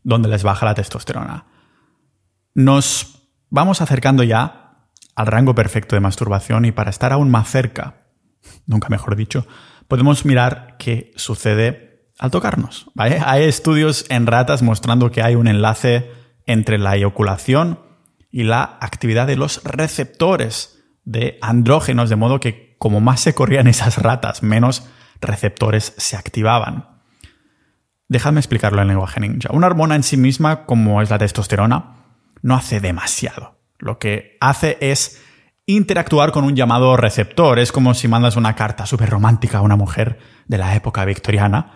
donde 0.03 0.29
les 0.29 0.43
baja 0.43 0.65
la 0.65 0.75
testosterona. 0.75 1.47
Nos 2.55 3.29
vamos 3.51 3.81
acercando 3.81 4.23
ya 4.23 4.89
al 5.15 5.27
rango 5.27 5.55
perfecto 5.55 5.97
de 5.97 6.01
masturbación 6.01 6.65
y 6.65 6.73
para 6.73 6.91
estar 6.91 7.13
aún 7.13 7.31
más 7.31 7.51
cerca, 7.51 8.07
nunca 8.67 8.89
mejor 8.89 9.17
dicho, 9.17 9.47
podemos 9.89 10.25
mirar 10.25 10.77
qué 10.79 11.13
sucede 11.17 12.11
al 12.19 12.31
tocarnos. 12.31 12.91
Hay 12.97 13.43
estudios 13.43 14.07
en 14.09 14.27
ratas 14.27 14.63
mostrando 14.63 15.11
que 15.11 15.23
hay 15.23 15.35
un 15.35 15.49
enlace 15.49 16.11
entre 16.47 16.79
la 16.79 16.97
eyaculación 16.97 17.81
y 18.31 18.45
la 18.45 18.79
actividad 18.81 19.27
de 19.27 19.37
los 19.37 19.63
receptores 19.65 20.83
de 21.05 21.39
andrógenos, 21.43 22.09
de 22.09 22.17
modo 22.17 22.41
que 22.41 22.77
como 22.79 23.01
más 23.01 23.21
se 23.21 23.35
corrían 23.35 23.67
esas 23.67 23.99
ratas, 23.99 24.43
menos 24.43 24.89
receptores 25.21 25.95
se 25.97 26.17
activaban. 26.17 27.01
Dejadme 28.09 28.41
explicarlo 28.41 28.83
en 28.83 28.89
lenguaje 28.89 29.21
ninja. 29.21 29.51
Una 29.53 29.69
hormona 29.69 29.95
en 29.97 30.03
sí 30.03 30.17
misma, 30.17 30.65
como 30.65 31.01
es 31.01 31.11
la 31.11 31.19
testosterona, 31.19 32.02
no 32.43 32.55
hace 32.55 32.81
demasiado. 32.81 33.61
Lo 33.79 33.99
que 33.99 34.37
hace 34.41 34.77
es 34.81 35.23
interactuar 35.67 36.33
con 36.33 36.45
un 36.45 36.57
llamado 36.57 36.97
receptor. 36.97 37.59
Es 37.59 37.73
como 37.73 37.95
si 37.95 38.09
mandas 38.09 38.37
una 38.37 38.55
carta 38.55 38.87
súper 38.87 39.11
romántica 39.11 39.59
a 39.59 39.63
una 39.63 39.77
mujer 39.77 40.19
de 40.47 40.59
la 40.59 40.75
época 40.75 41.05
victoriana. 41.05 41.73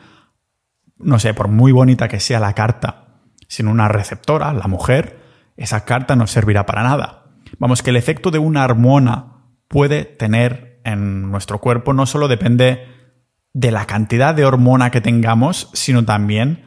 No 0.99 1.19
sé, 1.19 1.35
por 1.35 1.49
muy 1.49 1.73
bonita 1.73 2.09
que 2.09 2.21
sea 2.21 2.41
la 2.41 2.55
carta, 2.55 3.23
sin 3.49 3.69
una 3.69 3.89
receptora, 3.89 4.53
la 4.53 4.67
mujer, 4.67 5.21
esa 5.57 5.85
carta 5.85 6.17
no 6.17 6.27
servirá 6.27 6.67
para 6.67 6.83
nada. 6.83 7.27
Vamos, 7.59 7.83
que 7.83 7.91
el 7.91 7.97
efecto 7.97 8.31
de 8.31 8.39
una 8.39 8.65
hormona 8.65 9.45
puede 9.69 10.05
tener 10.05 10.81
en 10.85 11.31
nuestro 11.31 11.61
cuerpo 11.61 11.93
no 11.93 12.07
solo 12.07 12.29
depende 12.29 12.87
de 13.53 13.71
la 13.71 13.87
cantidad 13.87 14.35
de 14.35 14.45
hormona 14.45 14.91
que 14.91 15.01
tengamos, 15.01 15.71
sino 15.73 16.05
también 16.05 16.66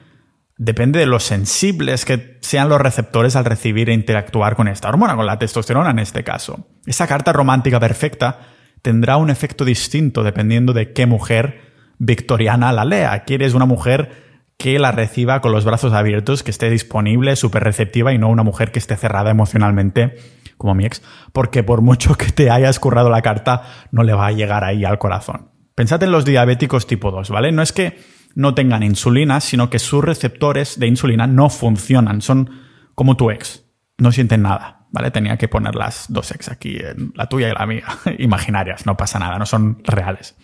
depende 0.59 0.99
de 0.99 1.05
lo 1.05 1.19
sensibles 1.19 2.03
que 2.03 2.37
sean 2.41 2.67
los 2.69 2.81
receptores 2.81 3.35
al 3.37 3.45
recibir 3.45 3.89
e 3.89 3.93
interactuar 3.93 4.55
con 4.55 4.67
esta 4.67 4.89
hormona, 4.89 5.15
con 5.15 5.25
la 5.25 5.39
testosterona 5.39 5.89
en 5.89 5.99
este 5.99 6.23
caso. 6.23 6.67
Esa 6.85 7.07
carta 7.07 7.31
romántica 7.31 7.79
perfecta 7.79 8.41
tendrá 8.81 9.15
un 9.17 9.29
efecto 9.29 9.63
distinto 9.63 10.21
dependiendo 10.21 10.73
de 10.73 10.91
qué 10.91 11.05
mujer 11.05 11.61
victoriana 11.97 12.73
la 12.73 12.83
lea. 12.83 13.23
Quieres 13.23 13.53
una 13.53 13.65
mujer 13.65 14.11
que 14.57 14.77
la 14.79 14.91
reciba 14.91 15.39
con 15.39 15.53
los 15.53 15.63
brazos 15.63 15.93
abiertos, 15.93 16.43
que 16.43 16.51
esté 16.51 16.69
disponible, 16.69 17.37
súper 17.37 17.63
receptiva 17.63 18.11
y 18.11 18.17
no 18.17 18.27
una 18.27 18.43
mujer 18.43 18.73
que 18.73 18.79
esté 18.79 18.97
cerrada 18.97 19.31
emocionalmente 19.31 20.17
como 20.57 20.75
mi 20.75 20.85
ex, 20.85 21.01
porque 21.31 21.63
por 21.63 21.81
mucho 21.81 22.15
que 22.15 22.33
te 22.33 22.49
hayas 22.49 22.79
currado 22.81 23.09
la 23.09 23.21
carta, 23.21 23.63
no 23.91 24.03
le 24.03 24.11
va 24.11 24.27
a 24.27 24.33
llegar 24.33 24.65
ahí 24.65 24.83
al 24.83 24.99
corazón. 24.99 25.51
Pensad 25.73 26.03
en 26.03 26.11
los 26.11 26.25
diabéticos 26.25 26.85
tipo 26.85 27.11
2, 27.11 27.29
¿vale? 27.29 27.53
No 27.53 27.61
es 27.61 27.71
que 27.71 27.97
no 28.35 28.53
tengan 28.53 28.83
insulina, 28.83 29.39
sino 29.39 29.69
que 29.69 29.79
sus 29.79 30.03
receptores 30.03 30.79
de 30.79 30.87
insulina 30.87 31.27
no 31.27 31.49
funcionan. 31.49 32.21
Son 32.21 32.49
como 32.95 33.17
tu 33.17 33.31
ex. 33.31 33.65
No 33.97 34.11
sienten 34.11 34.41
nada, 34.41 34.87
¿vale? 34.91 35.11
Tenía 35.11 35.37
que 35.37 35.47
poner 35.47 35.75
las 35.75 36.05
dos 36.09 36.31
ex 36.31 36.49
aquí, 36.49 36.79
la 37.15 37.27
tuya 37.27 37.49
y 37.49 37.53
la 37.53 37.65
mía, 37.65 37.85
imaginarias, 38.19 38.85
no 38.85 38.95
pasa 38.95 39.19
nada, 39.19 39.37
no 39.37 39.45
son 39.45 39.81
reales. 39.83 40.35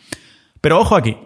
Pero 0.61 0.79
ojo 0.79 0.95
aquí, 0.95 1.17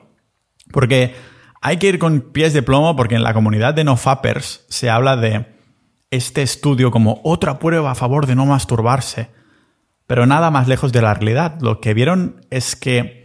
porque 0.72 1.16
hay 1.62 1.78
que 1.78 1.88
ir 1.88 2.00
con 2.00 2.22
pies 2.22 2.54
de 2.54 2.62
plomo 2.62 2.96
porque 2.96 3.16
en 3.16 3.24
la 3.24 3.34
comunidad 3.34 3.74
de 3.74 3.84
no-fappers 3.84 4.66
se 4.70 4.90
habla 4.90 5.18
de 5.18 5.46
este 6.12 6.42
estudio 6.42 6.92
como 6.92 7.22
otra 7.24 7.60
prueba 7.60 7.92
a 7.92 7.96
favor 7.96 8.26
de 8.26 8.36
no 8.36 8.46
masturbarse. 8.46 9.30
Pero 10.08 10.26
nada 10.26 10.50
más 10.50 10.68
lejos 10.68 10.92
de 10.92 11.02
la 11.02 11.14
realidad. 11.14 11.60
Lo 11.62 11.82
que 11.82 11.94
vieron 11.94 12.46
es 12.50 12.76
que 12.76 13.19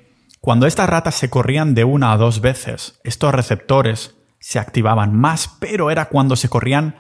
cuando 0.44 0.66
estas 0.66 0.90
ratas 0.90 1.14
se 1.14 1.30
corrían 1.30 1.74
de 1.74 1.84
una 1.84 2.12
a 2.12 2.18
dos 2.18 2.42
veces, 2.42 3.00
estos 3.02 3.32
receptores 3.32 4.14
se 4.40 4.58
activaban 4.58 5.16
más, 5.16 5.48
pero 5.58 5.90
era 5.90 6.10
cuando 6.10 6.36
se 6.36 6.50
corrían 6.50 6.96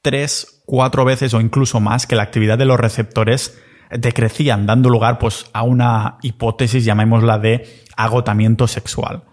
tres, 0.00 0.62
cuatro 0.64 1.04
veces 1.04 1.34
o 1.34 1.42
incluso 1.42 1.78
más 1.80 2.06
que 2.06 2.16
la 2.16 2.22
actividad 2.22 2.56
de 2.56 2.64
los 2.64 2.80
receptores 2.80 3.60
decrecían, 3.90 4.64
dando 4.64 4.88
lugar 4.88 5.18
pues, 5.18 5.44
a 5.52 5.62
una 5.62 6.16
hipótesis, 6.22 6.86
llamémosla 6.86 7.38
de 7.38 7.84
agotamiento 7.98 8.66
sexual. 8.66 9.24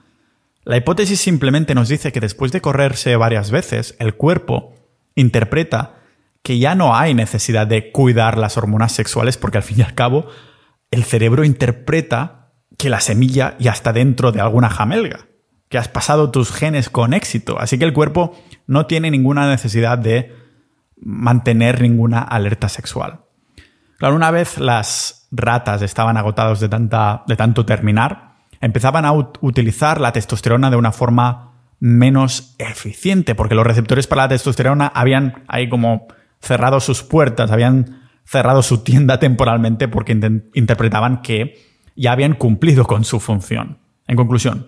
La 0.65 0.75
hipótesis 0.75 1.21
simplemente 1.21 1.73
nos 1.73 1.87
dice 1.87 2.11
que 2.11 2.19
después 2.19 2.51
de 2.51 2.59
correrse 2.59 3.15
varias 3.15 3.49
veces, 3.49 3.95
el 3.99 4.15
cuerpo 4.15 4.73
interpreta 5.15 5.99
que 6.43 6.59
ya 6.59 6.75
no 6.75 6.97
hay 6.97 7.13
necesidad 7.13 7.65
de 7.65 7.93
cuidar 7.93 8.37
las 8.37 8.57
hormonas 8.57 8.91
sexuales 8.91 9.37
porque 9.37 9.59
al 9.59 9.63
fin 9.63 9.79
y 9.79 9.83
al 9.83 9.95
cabo 9.95 10.27
el 10.91 11.05
cerebro 11.05 11.45
interpreta 11.45 12.36
que 12.77 12.89
la 12.89 12.99
semilla 12.99 13.55
ya 13.59 13.71
está 13.71 13.91
dentro 13.91 14.31
de 14.31 14.41
alguna 14.41 14.69
jamelga, 14.69 15.27
que 15.69 15.77
has 15.77 15.87
pasado 15.87 16.31
tus 16.31 16.51
genes 16.51 16.89
con 16.89 17.13
éxito, 17.13 17.59
así 17.59 17.77
que 17.77 17.85
el 17.85 17.93
cuerpo 17.93 18.37
no 18.67 18.85
tiene 18.85 19.11
ninguna 19.11 19.49
necesidad 19.49 19.97
de 19.97 20.33
mantener 21.01 21.81
ninguna 21.81 22.21
alerta 22.21 22.69
sexual. 22.69 23.21
Claro, 23.97 24.15
una 24.15 24.31
vez 24.31 24.57
las 24.59 25.27
ratas 25.31 25.81
estaban 25.81 26.17
agotados 26.17 26.59
de, 26.59 26.69
tanta, 26.69 27.23
de 27.27 27.35
tanto 27.35 27.65
terminar, 27.65 28.35
empezaban 28.61 29.05
a 29.05 29.11
utilizar 29.11 29.99
la 29.99 30.11
testosterona 30.11 30.69
de 30.69 30.77
una 30.77 30.91
forma 30.91 31.47
menos 31.79 32.55
eficiente, 32.57 33.35
porque 33.35 33.55
los 33.55 33.65
receptores 33.65 34.07
para 34.07 34.23
la 34.23 34.29
testosterona 34.29 34.87
habían 34.87 35.43
ahí 35.47 35.69
como 35.69 36.07
cerrado 36.39 36.79
sus 36.79 37.03
puertas, 37.03 37.51
habían 37.51 38.07
cerrado 38.23 38.61
su 38.61 38.83
tienda 38.83 39.19
temporalmente 39.19 39.87
porque 39.87 40.11
interpretaban 40.53 41.21
que 41.21 41.76
ya 41.97 42.13
habían 42.13 42.35
cumplido 42.35 42.85
con 42.85 43.03
su 43.03 43.19
función. 43.19 43.79
En 44.07 44.15
conclusión, 44.15 44.67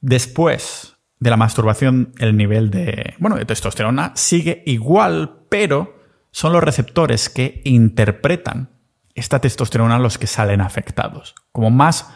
después 0.00 0.96
de 1.18 1.30
la 1.30 1.36
masturbación, 1.36 2.12
el 2.18 2.36
nivel 2.36 2.70
de, 2.70 3.14
bueno, 3.18 3.36
de 3.36 3.44
testosterona 3.44 4.12
sigue 4.14 4.62
igual, 4.66 5.40
pero 5.48 5.98
son 6.30 6.52
los 6.52 6.62
receptores 6.62 7.28
que 7.28 7.62
interpretan 7.64 8.70
esta 9.14 9.40
testosterona 9.40 9.98
los 9.98 10.18
que 10.18 10.28
salen 10.28 10.60
afectados. 10.60 11.34
Como 11.50 11.70
más 11.70 12.08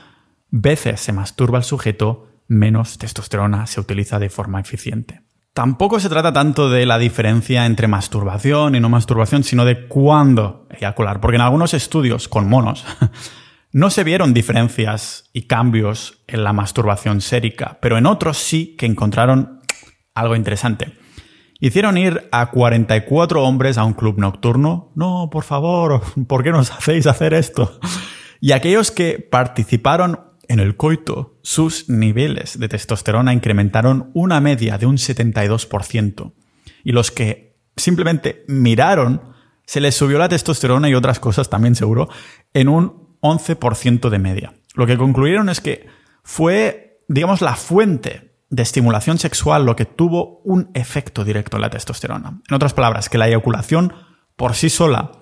veces 0.51 1.01
se 1.01 1.13
masturba 1.13 1.59
el 1.59 1.65
sujeto, 1.65 2.29
menos 2.47 2.99
testosterona 2.99 3.67
se 3.67 3.81
utiliza 3.81 4.21
de 4.21 4.29
forma 4.29 4.61
eficiente. 4.61 5.23
Tampoco 5.55 6.01
se 6.01 6.09
trata 6.09 6.33
tanto 6.33 6.71
de 6.71 6.87
la 6.87 6.99
diferencia 6.99 7.67
entre 7.67 7.89
masturbación 7.89 8.75
y 8.75 8.81
no 8.81 8.89
masturbación, 8.89 9.43
sino 9.43 9.65
de 9.65 9.87
cuándo 9.87 10.67
eyacular, 10.71 11.21
porque 11.21 11.37
en 11.37 11.43
algunos 11.43 11.75
estudios 11.75 12.29
con 12.29 12.49
monos 12.49 12.87
no 13.73 13.91
se 13.91 14.05
vieron 14.05 14.35
diferencias 14.35 15.31
y 15.33 15.43
cambios 15.43 16.23
en 16.27 16.45
la 16.45 16.53
masturbación 16.53 17.21
sérica, 17.21 17.79
pero 17.81 17.97
en 17.97 18.07
otros 18.07 18.39
sí 18.39 18.77
que 18.77 18.87
encontraron 18.87 19.61
algo 20.15 20.37
interesante. 20.37 20.93
Hicieron 21.59 21.97
ir 21.97 22.29
a 22.33 22.51
44 22.51 23.43
hombres 23.43 23.79
a 23.79 23.85
un 23.85 23.95
club 23.95 24.19
nocturno. 24.19 24.93
No, 24.95 25.31
por 25.31 25.45
favor, 25.45 26.03
¿por 26.27 26.43
qué 26.43 26.51
nos 26.51 26.71
hacéis 26.71 27.07
hacer 27.07 27.35
esto? 27.35 27.79
Y 28.41 28.53
aquellos 28.53 28.91
que 28.91 29.21
participaron 29.21 30.21
en 30.49 30.61
el 30.61 30.77
coito, 30.77 31.39
sus 31.43 31.89
niveles 31.89 32.59
de 32.59 32.69
testosterona 32.69 33.33
incrementaron 33.33 34.11
una 34.13 34.41
media 34.41 34.77
de 34.77 34.87
un 34.87 34.97
72%. 34.97 36.33
Y 36.85 36.93
los 36.93 37.11
que 37.11 37.57
simplemente 37.77 38.45
miraron, 38.49 39.23
se 39.65 39.81
les 39.81 39.95
subió 39.95 40.19
la 40.19 40.29
testosterona 40.29 40.91
y 40.91 40.95
otras 40.95 41.21
cosas 41.21 41.49
también 41.49 41.75
seguro, 41.75 42.09
en 42.53 42.69
un 42.69 43.12
11% 43.23 44.11
de 44.11 44.19
media. 44.19 44.53
Lo 44.75 44.87
que 44.87 44.99
concluyeron 44.99 45.49
es 45.49 45.61
que 45.61 45.87
fue, 46.23 47.01
digamos, 47.09 47.41
la 47.41 47.57
fuente 47.57 48.33
de 48.51 48.63
estimulación 48.63 49.19
sexual 49.19 49.65
lo 49.65 49.77
que 49.77 49.87
tuvo 49.87 50.43
un 50.45 50.71
efecto 50.75 51.25
directo 51.25 51.57
en 51.57 51.63
la 51.63 51.71
testosterona. 51.71 52.41
En 52.49 52.55
otras 52.55 52.75
palabras, 52.75 53.09
que 53.09 53.17
la 53.17 53.29
eyaculación 53.29 53.95
por 54.37 54.55
sí 54.55 54.69
sola 54.69 55.13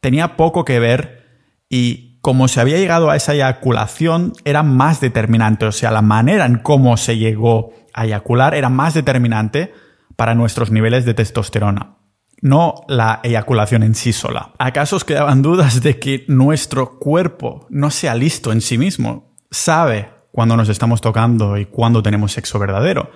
tenía 0.00 0.36
poco 0.36 0.64
que 0.64 0.78
ver 0.78 1.26
y 1.68 2.18
como 2.22 2.48
se 2.48 2.60
había 2.60 2.78
llegado 2.78 3.10
a 3.10 3.16
esa 3.16 3.34
eyaculación 3.34 4.32
era 4.44 4.62
más 4.62 5.00
determinante, 5.00 5.66
o 5.66 5.72
sea, 5.72 5.90
la 5.90 6.02
manera 6.02 6.46
en 6.46 6.56
cómo 6.56 6.96
se 6.96 7.18
llegó 7.18 7.72
a 7.92 8.06
eyacular 8.06 8.54
era 8.54 8.68
más 8.68 8.94
determinante 8.94 9.72
para 10.16 10.34
nuestros 10.34 10.70
niveles 10.70 11.04
de 11.04 11.14
testosterona, 11.14 11.96
no 12.42 12.84
la 12.88 13.20
eyaculación 13.22 13.82
en 13.82 13.94
sí 13.94 14.12
sola. 14.12 14.52
¿Acaso 14.58 14.96
os 14.96 15.04
quedaban 15.04 15.42
dudas 15.42 15.82
de 15.82 15.98
que 15.98 16.24
nuestro 16.28 16.98
cuerpo 16.98 17.66
no 17.70 17.90
sea 17.90 18.14
listo 18.14 18.52
en 18.52 18.60
sí 18.60 18.78
mismo? 18.78 19.34
Sabe 19.50 20.10
cuándo 20.32 20.56
nos 20.56 20.68
estamos 20.68 21.00
tocando 21.00 21.58
y 21.58 21.66
cuándo 21.66 22.02
tenemos 22.02 22.32
sexo 22.32 22.58
verdadero. 22.58 23.10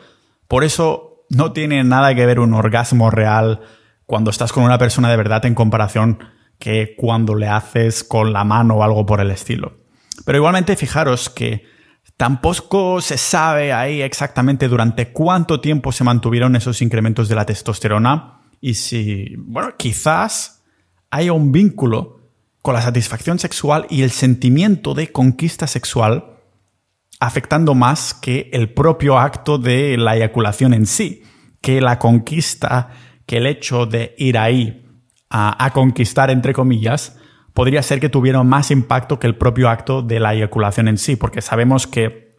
Por 0.48 0.64
eso 0.64 1.24
no 1.30 1.52
tiene 1.52 1.82
nada 1.84 2.14
que 2.14 2.26
ver 2.26 2.40
un 2.40 2.54
orgasmo 2.54 3.10
real 3.10 3.60
cuando 4.06 4.30
estás 4.30 4.52
con 4.52 4.64
una 4.64 4.78
persona 4.78 5.10
de 5.10 5.16
verdad 5.16 5.46
en 5.46 5.54
comparación 5.54 6.18
que 6.58 6.94
cuando 6.96 7.34
le 7.34 7.48
haces 7.48 8.04
con 8.04 8.32
la 8.32 8.44
mano 8.44 8.76
o 8.76 8.84
algo 8.84 9.06
por 9.06 9.20
el 9.20 9.30
estilo. 9.30 9.78
Pero 10.24 10.38
igualmente 10.38 10.76
fijaros 10.76 11.30
que 11.30 11.64
tampoco 12.16 13.00
se 13.00 13.16
sabe 13.16 13.72
ahí 13.72 14.02
exactamente 14.02 14.68
durante 14.68 15.12
cuánto 15.12 15.60
tiempo 15.60 15.92
se 15.92 16.04
mantuvieron 16.04 16.54
esos 16.56 16.82
incrementos 16.82 17.28
de 17.28 17.34
la 17.34 17.46
testosterona 17.46 18.43
y 18.64 18.76
si, 18.76 19.34
bueno, 19.36 19.74
quizás 19.76 20.64
haya 21.10 21.34
un 21.34 21.52
vínculo 21.52 22.30
con 22.62 22.72
la 22.72 22.80
satisfacción 22.80 23.38
sexual 23.38 23.86
y 23.90 24.00
el 24.00 24.10
sentimiento 24.10 24.94
de 24.94 25.12
conquista 25.12 25.66
sexual 25.66 26.38
afectando 27.20 27.74
más 27.74 28.14
que 28.14 28.48
el 28.54 28.72
propio 28.72 29.18
acto 29.18 29.58
de 29.58 29.98
la 29.98 30.16
eyaculación 30.16 30.72
en 30.72 30.86
sí, 30.86 31.24
que 31.60 31.82
la 31.82 31.98
conquista, 31.98 32.88
que 33.26 33.36
el 33.36 33.48
hecho 33.48 33.84
de 33.84 34.14
ir 34.16 34.38
ahí 34.38 34.86
a, 35.28 35.70
conquistar, 35.74 36.30
entre 36.30 36.54
comillas, 36.54 37.18
podría 37.52 37.82
ser 37.82 38.00
que 38.00 38.08
tuviera 38.08 38.42
más 38.44 38.70
impacto 38.70 39.18
que 39.18 39.26
el 39.26 39.36
propio 39.36 39.68
acto 39.68 40.00
de 40.00 40.20
la 40.20 40.32
eyaculación 40.32 40.88
en 40.88 40.96
sí, 40.96 41.16
porque 41.16 41.42
sabemos 41.42 41.86
que 41.86 42.38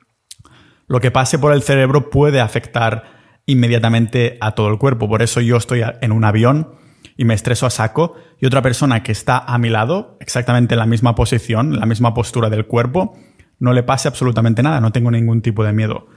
lo 0.87 0.99
que 0.99 1.11
pase 1.11 1.37
por 1.37 1.53
el 1.53 1.61
cerebro 1.61 2.09
puede 2.09 2.41
afectar 2.41 3.14
inmediatamente 3.45 4.37
a 4.41 4.51
todo 4.51 4.69
el 4.69 4.77
cuerpo. 4.77 5.07
Por 5.07 5.21
eso 5.21 5.41
yo 5.41 5.57
estoy 5.57 5.81
en 6.01 6.11
un 6.11 6.23
avión 6.23 6.75
y 7.17 7.25
me 7.25 7.33
estreso 7.33 7.65
a 7.65 7.69
saco 7.69 8.15
y 8.39 8.45
otra 8.45 8.61
persona 8.61 9.03
que 9.03 9.11
está 9.11 9.37
a 9.37 9.57
mi 9.57 9.69
lado, 9.69 10.17
exactamente 10.19 10.75
en 10.75 10.79
la 10.79 10.85
misma 10.85 11.15
posición, 11.15 11.73
en 11.73 11.79
la 11.79 11.85
misma 11.85 12.13
postura 12.13 12.49
del 12.49 12.65
cuerpo, 12.65 13.17
no 13.59 13.73
le 13.73 13.83
pase 13.83 14.07
absolutamente 14.07 14.63
nada, 14.63 14.81
no 14.81 14.91
tengo 14.91 15.11
ningún 15.11 15.41
tipo 15.41 15.63
de 15.63 15.73
miedo. 15.73 16.07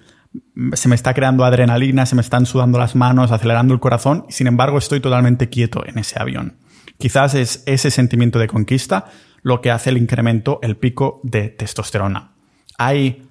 Se 0.74 0.88
me 0.88 0.94
está 0.94 1.14
creando 1.14 1.44
adrenalina, 1.44 2.04
se 2.04 2.14
me 2.14 2.20
están 2.20 2.46
sudando 2.46 2.78
las 2.78 2.96
manos, 2.96 3.30
acelerando 3.30 3.74
el 3.74 3.80
corazón, 3.80 4.26
y 4.28 4.32
sin 4.32 4.46
embargo 4.46 4.78
estoy 4.78 5.00
totalmente 5.00 5.48
quieto 5.48 5.84
en 5.86 5.98
ese 5.98 6.20
avión. 6.20 6.58
Quizás 6.98 7.34
es 7.34 7.62
ese 7.66 7.90
sentimiento 7.90 8.38
de 8.38 8.48
conquista 8.48 9.06
lo 9.42 9.60
que 9.60 9.70
hace 9.70 9.90
el 9.90 9.98
incremento, 9.98 10.58
el 10.62 10.76
pico 10.76 11.20
de 11.22 11.48
testosterona. 11.48 12.32
Hay 12.76 13.27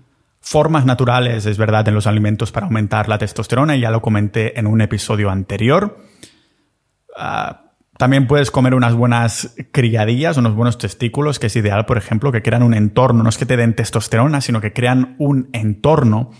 formas 0.49 0.85
naturales, 0.85 1.45
es 1.45 1.57
verdad, 1.57 1.87
en 1.87 1.93
los 1.93 2.07
alimentos 2.07 2.51
para 2.51 2.65
aumentar 2.65 3.09
la 3.09 3.17
testosterona, 3.17 3.75
y 3.75 3.81
ya 3.81 3.91
lo 3.91 4.01
comenté 4.01 4.59
en 4.59 4.67
un 4.67 4.81
episodio 4.81 5.29
anterior. 5.29 5.99
Ah, 7.15 7.63
también 7.97 8.27
puedes 8.27 8.51
comer 8.51 8.75
unas 8.75 8.93
buenas 8.93 9.55
criadillas, 9.71 10.37
unos 10.37 10.55
buenos 10.55 10.77
testículos, 10.77 11.39
que 11.39 11.47
es 11.47 11.55
ideal, 11.55 11.85
por 11.85 11.97
ejemplo, 11.97 12.31
que 12.31 12.41
crean 12.41 12.63
un 12.63 12.73
entorno, 12.73 13.23
no 13.23 13.29
es 13.29 13.37
que 13.37 13.45
te 13.45 13.57
den 13.57 13.75
testosterona, 13.75 14.41
sino 14.41 14.61
que 14.61 14.73
crean 14.73 15.15
un 15.17 15.49
entorno 15.53 16.31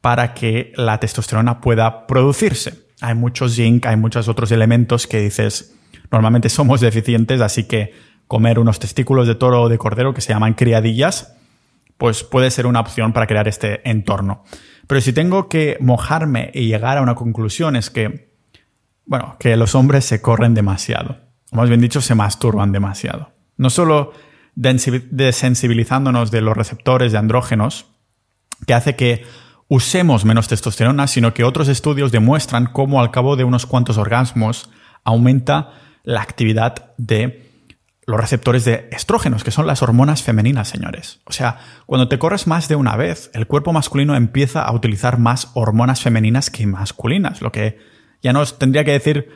para 0.00 0.34
que 0.34 0.72
la 0.76 0.98
testosterona 0.98 1.60
pueda 1.60 2.06
producirse. 2.06 2.88
Hay 3.00 3.14
muchos 3.14 3.54
zinc, 3.54 3.86
hay 3.86 3.96
muchos 3.96 4.28
otros 4.28 4.50
elementos 4.50 5.06
que 5.06 5.20
dices, 5.20 5.76
Normalmente 6.10 6.48
somos 6.48 6.80
deficientes, 6.80 7.40
así 7.40 7.64
que 7.64 7.92
comer 8.26 8.58
unos 8.58 8.78
testículos 8.78 9.26
de 9.26 9.34
toro 9.34 9.62
o 9.62 9.68
de 9.68 9.78
cordero 9.78 10.12
que 10.12 10.20
se 10.20 10.32
llaman 10.32 10.54
criadillas, 10.54 11.36
pues 12.00 12.24
puede 12.24 12.50
ser 12.50 12.66
una 12.66 12.80
opción 12.80 13.12
para 13.12 13.26
crear 13.26 13.46
este 13.46 13.88
entorno. 13.88 14.42
Pero 14.86 15.02
si 15.02 15.12
tengo 15.12 15.50
que 15.50 15.76
mojarme 15.80 16.50
y 16.54 16.66
llegar 16.66 16.96
a 16.96 17.02
una 17.02 17.14
conclusión 17.14 17.76
es 17.76 17.90
que, 17.90 18.32
bueno, 19.04 19.36
que 19.38 19.54
los 19.58 19.74
hombres 19.74 20.06
se 20.06 20.22
corren 20.22 20.54
demasiado. 20.54 21.18
O 21.52 21.56
más 21.56 21.68
bien 21.68 21.82
dicho, 21.82 22.00
se 22.00 22.14
masturban 22.14 22.72
demasiado. 22.72 23.32
No 23.58 23.68
solo 23.68 24.14
desensibilizándonos 24.54 26.30
de 26.30 26.40
los 26.40 26.56
receptores 26.56 27.12
de 27.12 27.18
andrógenos, 27.18 27.84
que 28.66 28.72
hace 28.72 28.96
que 28.96 29.26
usemos 29.68 30.24
menos 30.24 30.48
testosterona, 30.48 31.06
sino 31.06 31.34
que 31.34 31.44
otros 31.44 31.68
estudios 31.68 32.12
demuestran 32.12 32.64
cómo 32.64 33.02
al 33.02 33.10
cabo 33.10 33.36
de 33.36 33.44
unos 33.44 33.66
cuantos 33.66 33.98
orgasmos 33.98 34.70
aumenta 35.04 35.74
la 36.02 36.22
actividad 36.22 36.94
de 36.96 37.49
los 38.10 38.20
receptores 38.20 38.64
de 38.64 38.88
estrógenos, 38.92 39.44
que 39.44 39.50
son 39.50 39.66
las 39.66 39.82
hormonas 39.82 40.22
femeninas, 40.22 40.68
señores. 40.68 41.20
O 41.24 41.32
sea, 41.32 41.58
cuando 41.86 42.08
te 42.08 42.18
corres 42.18 42.46
más 42.46 42.68
de 42.68 42.76
una 42.76 42.96
vez, 42.96 43.30
el 43.34 43.46
cuerpo 43.46 43.72
masculino 43.72 44.14
empieza 44.14 44.62
a 44.62 44.72
utilizar 44.72 45.18
más 45.18 45.50
hormonas 45.54 46.02
femeninas 46.02 46.50
que 46.50 46.66
masculinas, 46.66 47.40
lo 47.40 47.52
que 47.52 47.78
ya 48.22 48.32
nos 48.32 48.58
tendría 48.58 48.84
que 48.84 48.92
decir 48.92 49.30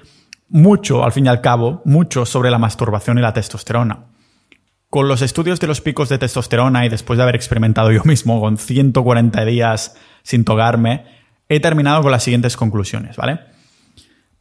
mucho, 0.49 1.05
al 1.05 1.13
fin 1.13 1.27
y 1.27 1.29
al 1.29 1.41
cabo, 1.41 1.83
mucho 1.85 2.27
sobre 2.27 2.51
la 2.51 2.59
masturbación 2.59 3.19
y 3.19 3.23
la 3.23 3.33
testosterona. 3.33 4.07
Con 4.91 5.09
los 5.09 5.23
estudios 5.23 5.59
de 5.59 5.67
los 5.67 5.81
picos 5.81 6.09
de 6.09 6.19
testosterona 6.19 6.87
y 6.87 6.89
después 6.89 7.17
de 7.17 7.23
haber 7.23 7.35
experimentado 7.35 7.91
yo 7.91 8.05
mismo 8.05 8.41
con 8.41 8.59
140 8.59 9.45
días 9.45 9.97
sin 10.23 10.45
tocarme, 10.45 11.07
he 11.49 11.61
terminado 11.61 12.03
con 12.03 12.13
las 12.13 12.23
siguientes 12.23 12.57
conclusiones, 12.57 13.17
¿vale? 13.17 13.41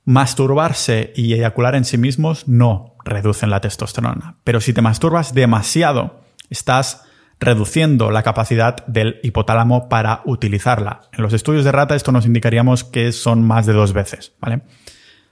Masturbarse 0.06 1.14
y 1.16 1.34
eyacular 1.34 1.76
en 1.76 1.86
sí 1.86 1.98
mismos 1.98 2.48
no 2.48 2.93
reducen 3.06 3.50
la 3.50 3.62
testosterona, 3.62 4.38
pero 4.44 4.62
si 4.62 4.74
te 4.74 4.82
masturbas 4.82 5.34
demasiado, 5.34 6.22
estás 6.50 7.06
reduciendo 7.40 8.12
la 8.12 8.24
capacidad 8.24 8.86
del 8.88 9.20
hipotálamo 9.24 9.90
para 9.90 10.22
utilizarla. 10.26 11.02
En 11.12 11.24
los 11.24 11.34
estudios 11.34 11.66
de 11.66 11.72
rata 11.72 11.96
esto 11.96 12.12
nos 12.12 12.26
indicaríamos 12.26 12.84
que 12.84 13.12
son 13.12 13.44
más 13.44 13.66
de 13.66 13.74
dos 13.74 13.94
veces, 13.94 14.34
¿vale? 14.40 14.62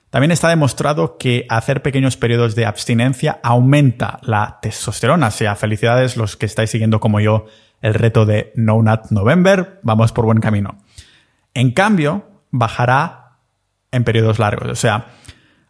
También 0.10 0.32
está 0.32 0.50
demostrado 0.50 1.18
que 1.18 1.46
hacer 1.48 1.82
pequeños 1.82 2.18
periodos 2.18 2.54
de 2.54 2.66
abstinencia 2.66 3.40
aumenta 3.44 4.20
la 4.24 4.60
testosterona. 4.62 5.28
O 5.28 5.32
sea, 5.32 5.56
felicidades 5.56 6.18
los 6.18 6.36
que 6.36 6.46
estáis 6.46 6.70
siguiendo 6.70 7.00
como 7.00 7.22
yo 7.22 7.46
el 7.82 7.94
reto 7.94 8.26
de 8.26 8.52
No 8.56 8.84
Nut 8.84 9.10
November. 9.10 9.80
Vamos 9.84 10.12
por 10.12 10.26
buen 10.26 10.42
camino. 10.42 10.80
En 11.54 11.72
cambio, 11.72 12.42
bajará 12.52 13.38
en 13.92 14.04
periodos 14.04 14.38
largos. 14.38 14.70
O 14.70 14.76
sea, 14.76 15.08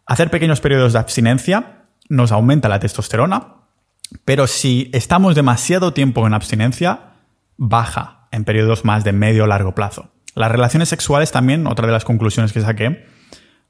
hacer 0.06 0.28
pequeños 0.28 0.60
periodos 0.60 0.92
de 0.92 0.98
abstinencia 0.98 1.81
nos 2.12 2.30
aumenta 2.30 2.68
la 2.68 2.78
testosterona, 2.78 3.54
pero 4.26 4.46
si 4.46 4.90
estamos 4.92 5.34
demasiado 5.34 5.94
tiempo 5.94 6.26
en 6.26 6.34
abstinencia, 6.34 7.14
baja 7.56 8.28
en 8.32 8.44
periodos 8.44 8.84
más 8.84 9.02
de 9.02 9.14
medio 9.14 9.44
o 9.44 9.46
largo 9.46 9.74
plazo. 9.74 10.10
Las 10.34 10.52
relaciones 10.52 10.90
sexuales 10.90 11.32
también, 11.32 11.66
otra 11.66 11.86
de 11.86 11.92
las 11.94 12.04
conclusiones 12.04 12.52
que 12.52 12.60
saqué, 12.60 13.06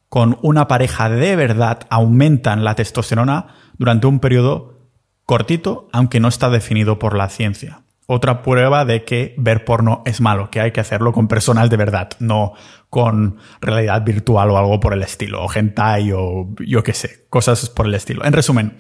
con 0.09 0.39
una 0.43 0.67
pareja 0.67 1.09
de 1.09 1.37
verdad 1.37 1.87
aumentan 1.89 2.65
la 2.65 2.75
testosterona 2.75 3.47
durante 3.79 4.09
un 4.09 4.19
periodo 4.19 4.91
cortito, 5.25 5.89
aunque 5.93 6.19
no 6.19 6.27
está 6.27 6.51
definido 6.51 6.99
por 6.99 7.17
la 7.17 7.29
ciencia. 7.29 7.83
Otra 8.07 8.43
prueba 8.43 8.85
de 8.85 9.05
que 9.05 9.35
ver 9.39 9.65
porno 9.65 10.03
es 10.05 10.21
malo, 10.21 10.51
que 10.51 10.61
hay 10.61 10.73
que 10.73 10.81
hacerlo 10.81 11.13
con 11.13 11.29
personas 11.29 11.71
de 11.71 11.77
verdad, 11.77 12.11
no 12.19 12.53
con 12.91 13.39
realidad 13.61 14.03
virtual 14.05 14.51
o 14.51 14.59
algo 14.59 14.81
por 14.81 14.93
el 14.93 15.03
estilo, 15.03 15.45
o 15.45 15.51
hentai 15.53 16.13
o 16.13 16.49
yo 16.59 16.83
qué 16.83 16.93
sé, 16.93 17.27
cosas 17.31 17.71
por 17.71 17.87
el 17.87 17.95
estilo. 17.95 18.25
En 18.25 18.33
resumen, 18.33 18.77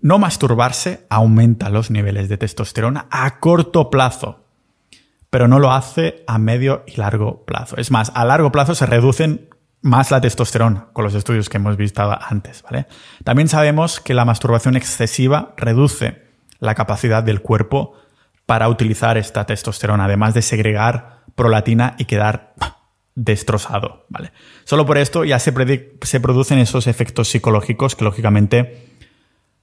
no 0.00 0.18
masturbarse 0.18 1.06
aumenta 1.08 1.70
los 1.70 1.90
niveles 1.90 2.28
de 2.28 2.36
testosterona 2.36 3.06
a 3.10 3.38
corto 3.38 3.88
plazo, 3.88 4.44
pero 5.30 5.46
no 5.46 5.60
lo 5.60 5.72
hace 5.72 6.24
a 6.26 6.38
medio 6.38 6.82
y 6.86 6.96
largo 6.96 7.44
plazo. 7.44 7.76
Es 7.76 7.92
más, 7.92 8.10
a 8.14 8.24
largo 8.24 8.50
plazo 8.50 8.74
se 8.74 8.84
reducen 8.84 9.48
más 9.80 10.10
la 10.10 10.20
testosterona, 10.20 10.88
con 10.92 11.04
los 11.04 11.14
estudios 11.14 11.48
que 11.48 11.58
hemos 11.58 11.76
visto 11.76 12.02
antes, 12.02 12.62
¿vale? 12.62 12.86
También 13.24 13.48
sabemos 13.48 14.00
que 14.00 14.14
la 14.14 14.24
masturbación 14.24 14.76
excesiva 14.76 15.54
reduce 15.56 16.22
la 16.58 16.74
capacidad 16.74 17.22
del 17.22 17.40
cuerpo 17.40 17.94
para 18.52 18.68
utilizar 18.68 19.16
esta 19.16 19.46
testosterona, 19.46 20.04
además 20.04 20.34
de 20.34 20.42
segregar 20.42 21.22
prolatina 21.34 21.94
y 21.96 22.04
quedar 22.04 22.52
destrozado, 23.14 24.04
¿vale? 24.10 24.30
Solo 24.64 24.84
por 24.84 24.98
esto 24.98 25.24
ya 25.24 25.38
se, 25.38 25.52
producen 26.20 26.58
esos 26.58 26.86
efectos 26.86 27.28
psicológicos 27.28 27.96
que 27.96 28.04
lógicamente 28.04 28.90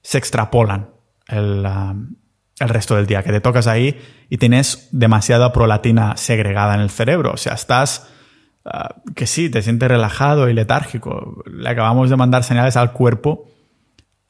se 0.01 0.17
extrapolan 0.17 0.89
el, 1.27 1.63
el 2.59 2.69
resto 2.69 2.95
del 2.95 3.05
día, 3.05 3.21
que 3.21 3.31
te 3.31 3.41
tocas 3.41 3.67
ahí 3.67 3.95
y 4.27 4.39
tienes 4.39 4.89
demasiada 4.91 5.53
prolatina 5.53 6.17
segregada 6.17 6.73
en 6.73 6.81
el 6.81 6.89
cerebro, 6.89 7.33
o 7.33 7.37
sea, 7.37 7.53
estás 7.53 8.09
Ah, 8.65 8.95
que 9.15 9.25
sí, 9.25 9.49
te 9.49 9.61
sientes 9.61 9.87
relajado 9.87 10.49
y 10.49 10.53
letárgico. 10.53 11.43
Le 11.45 11.69
acabamos 11.69 12.09
de 12.09 12.17
mandar 12.17 12.43
señales 12.43 12.75
al 12.75 12.91
cuerpo 12.91 13.47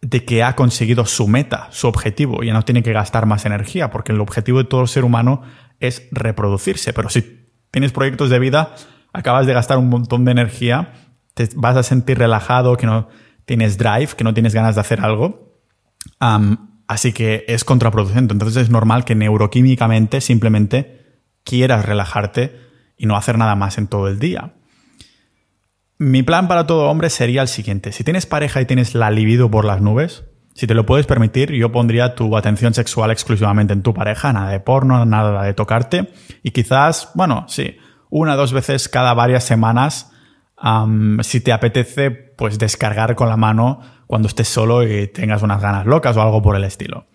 de 0.02 0.24
que 0.24 0.44
ha 0.44 0.56
conseguido 0.56 1.06
su 1.06 1.28
meta, 1.28 1.68
su 1.72 1.88
objetivo, 1.88 2.44
ya 2.44 2.54
no 2.54 2.64
tiene 2.64 2.84
que 2.84 2.94
gastar 2.94 3.26
más 3.26 3.46
energía, 3.46 3.90
porque 3.90 4.14
el 4.14 4.22
objetivo 4.22 4.60
de 4.60 4.64
todo 4.64 4.88
ser 4.88 5.04
humano 5.04 5.42
es 5.80 6.08
reproducirse. 6.12 6.94
Pero 6.94 7.10
si 7.10 7.50
tienes 7.72 7.92
proyectos 7.92 8.30
de 8.30 8.40
vida, 8.40 8.76
acabas 9.14 9.46
de 9.46 9.54
gastar 9.54 9.78
un 9.78 9.90
montón 9.90 10.26
de 10.26 10.32
energía, 10.32 10.94
te 11.34 11.50
vas 11.56 11.76
a 11.76 11.84
sentir 11.84 12.18
relajado, 12.18 12.78
que 12.78 12.86
no 12.86 13.10
tienes 13.46 13.78
drive, 13.78 14.10
que 14.16 14.24
no 14.24 14.34
tienes 14.34 14.54
ganas 14.54 14.76
de 14.76 14.82
hacer 14.82 15.02
algo. 15.02 15.58
así 16.88 17.14
que 17.14 17.46
es 17.48 17.64
contraproducente. 17.64 18.34
Entonces 18.34 18.64
es 18.64 18.70
normal 18.70 19.06
que 19.06 19.16
neuroquímicamente 19.16 20.22
simplemente 20.22 21.22
quieras 21.44 21.86
relajarte 21.86 22.60
y 22.98 23.06
no 23.06 23.16
hacer 23.16 23.38
nada 23.38 23.56
más 23.56 23.78
en 23.78 23.88
todo 23.88 24.08
el 24.08 24.20
día. 24.20 24.54
Mi 26.02 26.24
plan 26.24 26.48
para 26.48 26.66
todo 26.66 26.90
hombre 26.90 27.10
sería 27.10 27.42
el 27.42 27.50
siguiente. 27.50 27.92
Si 27.92 28.06
tienes 28.06 28.26
pareja 28.26 28.62
y 28.62 28.66
tienes 28.66 28.96
la 28.96 29.12
libido 29.12 29.52
por 29.52 29.66
las 29.66 29.82
nubes, 29.82 30.24
si 30.54 30.66
te 30.66 30.74
lo 30.74 30.86
puedes 30.86 31.06
permitir, 31.06 31.52
yo 31.52 31.74
pondría 31.74 32.16
tu 32.16 32.38
atención 32.38 32.74
sexual 32.74 33.12
exclusivamente 33.12 33.74
en 33.74 33.84
tu 33.84 33.94
pareja, 33.94 34.32
nada 34.32 34.50
de 34.50 34.62
porno, 34.62 35.06
nada 35.06 35.44
de 35.44 35.54
tocarte. 35.54 36.14
Y 36.42 36.52
quizás, 36.52 37.12
bueno, 37.16 37.44
sí, 37.50 37.76
una 38.10 38.36
o 38.36 38.38
dos 38.38 38.54
veces 38.54 38.88
cada 38.88 39.14
varias 39.14 39.44
semanas, 39.44 40.14
si 41.22 41.42
te 41.42 41.52
apetece, 41.52 42.12
pues 42.12 42.58
descargar 42.60 43.16
con 43.16 43.28
la 43.28 43.36
mano 43.36 43.82
cuando 44.08 44.30
estés 44.30 44.48
solo 44.48 44.88
y 44.88 45.08
tengas 45.08 45.42
unas 45.42 45.62
ganas 45.62 45.86
locas 45.86 46.16
o 46.16 46.22
algo 46.22 46.42
por 46.42 46.56
el 46.56 46.64
estilo. 46.64 47.08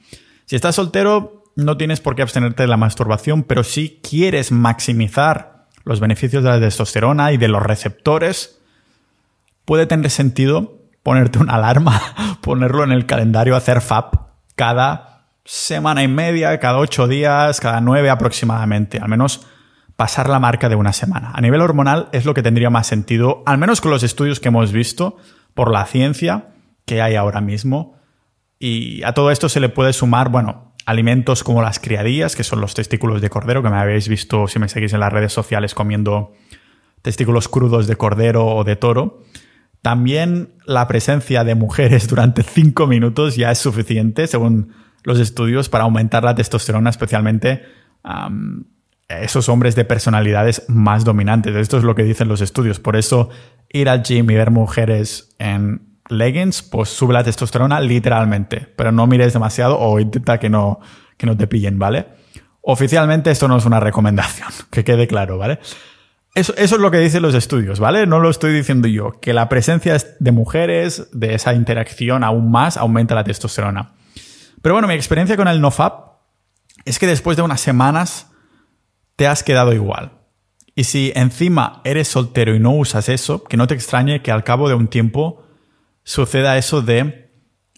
Si 0.45 0.57
estás 0.57 0.75
soltero, 0.75 1.45
no 1.57 1.79
tienes 1.79 2.03
por 2.03 2.17
qué 2.17 2.21
abstenerte 2.21 2.65
de 2.65 2.69
la 2.69 2.77
masturbación, 2.77 3.45
pero 3.45 3.65
si 3.65 3.99
quieres 4.03 4.53
maximizar 4.53 5.69
los 5.85 6.01
beneficios 6.01 6.45
de 6.45 6.51
la 6.51 6.61
testosterona 6.61 7.33
y 7.33 7.39
de 7.39 7.49
los 7.49 7.63
receptores, 7.63 8.61
puede 9.65 9.87
tener 9.87 10.11
sentido 10.11 10.79
ponerte 11.03 11.39
una 11.39 11.55
alarma, 11.55 12.01
ponerlo 12.41 12.85
en 12.85 12.93
el 12.93 13.07
calendario, 13.07 13.57
hacer 13.57 13.81
FAP 13.81 14.15
cada 14.55 15.27
semana 15.45 16.03
y 16.03 16.09
media, 16.09 16.59
cada 16.59 16.79
ocho 16.79 17.07
días, 17.07 17.61
cada 17.61 17.81
nueve 17.81 18.11
aproximadamente, 18.11 18.99
al 18.99 19.09
menos 19.09 19.47
pasar 19.97 20.29
la 20.29 20.41
marca 20.41 20.69
de 20.69 20.75
una 20.75 20.93
semana. 20.93 21.31
A 21.35 21.41
nivel 21.41 21.61
hormonal 21.61 22.09
es 22.13 22.25
lo 22.25 22.35
que 22.35 22.43
tendría 22.43 22.71
más 22.71 22.87
sentido, 22.87 23.43
al 23.47 23.59
menos 23.59 23.81
con 23.81 23.91
los 23.91 24.03
estudios 24.03 24.41
que 24.41 24.49
hemos 24.49 24.73
visto, 24.73 25.19
por 25.55 25.71
la 25.71 25.85
ciencia 25.87 26.49
que 26.85 27.01
hay 27.01 27.15
ahora 27.15 27.41
mismo. 27.41 27.97
Y 28.59 29.03
a 29.05 29.13
todo 29.13 29.31
esto 29.31 29.49
se 29.49 29.61
le 29.61 29.69
puede 29.69 29.93
sumar, 29.93 30.31
bueno, 30.31 30.75
alimentos 30.87 31.45
como 31.45 31.63
las 31.63 31.79
criadillas, 31.79 32.37
que 32.37 32.45
son 32.45 32.61
los 32.61 32.75
testículos 32.75 33.21
de 33.21 33.31
cordero, 33.31 33.63
que 33.63 33.71
me 33.71 33.77
habéis 33.77 34.09
visto 34.09 34.49
si 34.49 34.59
me 34.59 34.69
seguís 34.69 34.93
en 34.93 35.01
las 35.01 35.13
redes 35.13 35.33
sociales 35.33 35.75
comiendo 35.75 36.33
testículos 37.03 37.49
crudos 37.49 37.87
de 37.87 37.97
cordero 37.97 38.47
o 38.47 38.65
de 38.65 38.77
toro. 38.77 39.23
También 39.85 40.49
la 40.65 40.89
presencia 40.89 41.45
de 41.45 41.55
mujeres 41.55 42.09
durante 42.09 42.43
cinco 42.43 42.87
minutos 42.87 43.37
ya 43.37 43.51
es 43.51 43.59
suficiente, 43.59 44.27
según 44.27 44.73
los 45.03 45.21
estudios, 45.21 45.69
para 45.69 45.85
aumentar 45.85 46.25
la 46.25 46.35
testosterona, 46.35 46.89
especialmente 46.89 47.63
esos 49.11 49.51
hombres 49.51 49.75
de 49.75 49.85
personalidades 49.85 50.65
más 50.69 51.05
dominantes. 51.05 51.55
Esto 51.55 51.77
es 51.77 51.85
lo 51.85 51.95
que 51.95 52.03
dicen 52.03 52.29
los 52.29 52.41
estudios. 52.41 52.81
Por 52.81 52.97
eso 52.97 53.29
ir 53.69 53.91
al 53.91 54.03
gym 54.03 54.31
y 54.31 54.35
ver 54.35 54.51
mujeres 54.51 55.37
en 55.39 55.99
leggings, 56.09 56.63
pues 56.63 56.89
sube 56.89 57.13
la 57.13 57.23
testosterona 57.23 57.79
literalmente. 57.81 58.67
Pero 58.77 58.91
no 58.91 59.07
mires 59.07 59.35
demasiado 59.35 59.79
o 59.79 60.01
intenta 60.01 60.41
que 60.41 60.49
no, 60.49 60.81
que 61.19 61.27
no 61.27 61.37
te 61.37 61.47
pillen, 61.47 61.79
¿vale? 61.79 62.07
Oficialmente 62.63 63.31
esto 63.31 63.49
no 63.49 63.59
es 63.59 63.67
una 63.67 63.81
recomendación, 63.81 64.49
que 64.71 64.83
quede 64.83 65.07
claro, 65.07 65.37
¿vale? 65.37 65.59
Eso, 66.35 66.53
es 66.57 66.73
lo 66.73 66.91
que 66.91 66.99
dicen 66.99 67.23
los 67.23 67.35
estudios, 67.35 67.79
¿vale? 67.79 68.07
No 68.07 68.19
lo 68.19 68.29
estoy 68.29 68.53
diciendo 68.53 68.89
yo, 68.89 69.21
que 69.21 69.33
la 69.33 69.49
presencia 69.49 69.97
de 70.19 70.33
mujeres, 70.33 71.09
de 71.13 71.35
esa 71.35 71.55
interacción 71.55 72.25
aún 72.25 72.51
más, 72.51 72.77
aumenta 72.77 73.15
la 73.15 73.23
testosterona. 73.23 73.93
Pero 74.61 74.75
bueno, 74.75 74.89
mi 74.89 74.95
experiencia 74.95 75.37
con 75.37 75.47
el 75.47 75.61
NoFap 75.61 76.15
es 76.85 76.99
que 76.99 77.07
después 77.07 77.37
de 77.37 77.45
unas 77.45 77.61
semanas 77.61 78.33
te 79.15 79.29
has 79.29 79.45
quedado 79.45 79.73
igual. 79.73 80.13
Y 80.75 80.85
si 80.85 81.13
encima 81.15 81.81
eres 81.85 82.09
soltero 82.09 82.55
y 82.55 82.59
no 82.59 82.73
usas 82.73 83.09
eso, 83.09 83.45
que 83.45 83.57
no 83.57 83.69
te 83.69 83.75
extrañe 83.75 84.21
que 84.21 84.33
al 84.33 84.43
cabo 84.43 84.69
de 84.69 84.75
un 84.75 84.89
tiempo 84.89 85.45
suceda 86.03 86.59
eso 86.59 86.83
de 86.83 87.31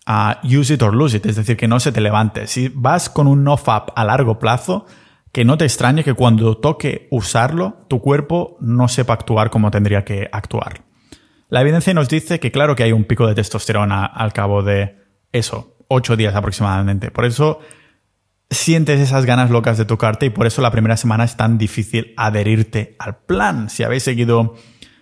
uh, 0.06 0.46
use 0.46 0.72
it 0.72 0.82
or 0.82 0.94
lose 0.94 1.14
it, 1.14 1.26
es 1.26 1.36
decir, 1.36 1.58
que 1.58 1.68
no 1.68 1.78
se 1.78 1.92
te 1.92 2.00
levante. 2.00 2.46
Si 2.46 2.68
vas 2.68 3.10
con 3.10 3.26
un 3.26 3.44
no-fap 3.44 3.90
a 3.94 4.04
largo 4.04 4.38
plazo, 4.38 4.86
que 5.32 5.44
no 5.44 5.58
te 5.58 5.64
extrañe 5.64 6.04
que 6.04 6.14
cuando 6.14 6.56
toque 6.56 7.08
usarlo, 7.10 7.84
tu 7.88 8.00
cuerpo 8.00 8.56
no 8.60 8.88
sepa 8.88 9.12
actuar 9.14 9.50
como 9.50 9.70
tendría 9.70 10.04
que 10.04 10.28
actuar. 10.32 10.82
La 11.48 11.60
evidencia 11.60 11.94
nos 11.94 12.08
dice 12.08 12.40
que 12.40 12.50
claro 12.50 12.74
que 12.74 12.82
hay 12.82 12.92
un 12.92 13.04
pico 13.04 13.26
de 13.26 13.34
testosterona 13.34 14.04
al 14.04 14.32
cabo 14.32 14.62
de 14.62 14.96
eso, 15.32 15.76
ocho 15.88 16.16
días 16.16 16.34
aproximadamente. 16.34 17.10
Por 17.10 17.24
eso 17.24 17.60
sientes 18.50 19.00
esas 19.00 19.26
ganas 19.26 19.50
locas 19.50 19.78
de 19.78 19.84
tocarte 19.84 20.26
y 20.26 20.30
por 20.30 20.46
eso 20.46 20.62
la 20.62 20.70
primera 20.70 20.96
semana 20.96 21.24
es 21.24 21.36
tan 21.36 21.58
difícil 21.58 22.14
adherirte 22.16 22.96
al 22.98 23.18
plan. 23.18 23.70
Si 23.70 23.82
habéis 23.82 24.02
seguido, 24.02 24.54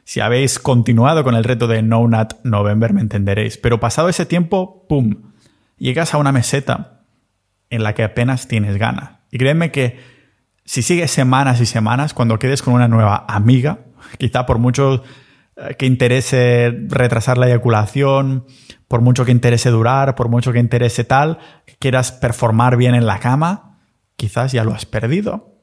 si 0.04 0.20
habéis 0.20 0.58
continuado 0.58 1.24
con 1.24 1.34
el 1.34 1.44
reto 1.44 1.66
de 1.66 1.82
No 1.82 2.06
Nut 2.06 2.34
November, 2.44 2.92
me 2.92 3.00
entenderéis. 3.00 3.56
Pero 3.56 3.80
pasado 3.80 4.08
ese 4.08 4.26
tiempo, 4.26 4.86
¡pum! 4.88 5.32
Llegas 5.78 6.14
a 6.14 6.18
una 6.18 6.32
meseta 6.32 7.04
en 7.70 7.82
la 7.82 7.94
que 7.94 8.04
apenas 8.04 8.48
tienes 8.48 8.76
ganas. 8.76 9.18
Y 9.30 9.38
créeme 9.38 9.70
que 9.70 10.13
si 10.64 10.82
sigues 10.82 11.10
semanas 11.10 11.60
y 11.60 11.66
semanas, 11.66 12.14
cuando 12.14 12.38
quedes 12.38 12.62
con 12.62 12.74
una 12.74 12.88
nueva 12.88 13.24
amiga, 13.28 13.80
quizá 14.18 14.46
por 14.46 14.58
mucho 14.58 15.02
eh, 15.56 15.76
que 15.78 15.86
interese 15.86 16.74
retrasar 16.88 17.38
la 17.38 17.46
eyaculación, 17.46 18.46
por 18.88 19.00
mucho 19.00 19.24
que 19.24 19.32
interese 19.32 19.70
durar, 19.70 20.14
por 20.14 20.28
mucho 20.28 20.52
que 20.52 20.58
interese 20.58 21.04
tal, 21.04 21.38
que 21.66 21.76
quieras 21.76 22.12
performar 22.12 22.76
bien 22.76 22.94
en 22.94 23.06
la 23.06 23.18
cama, 23.18 23.78
quizás 24.16 24.52
ya 24.52 24.64
lo 24.64 24.72
has 24.72 24.86
perdido. 24.86 25.54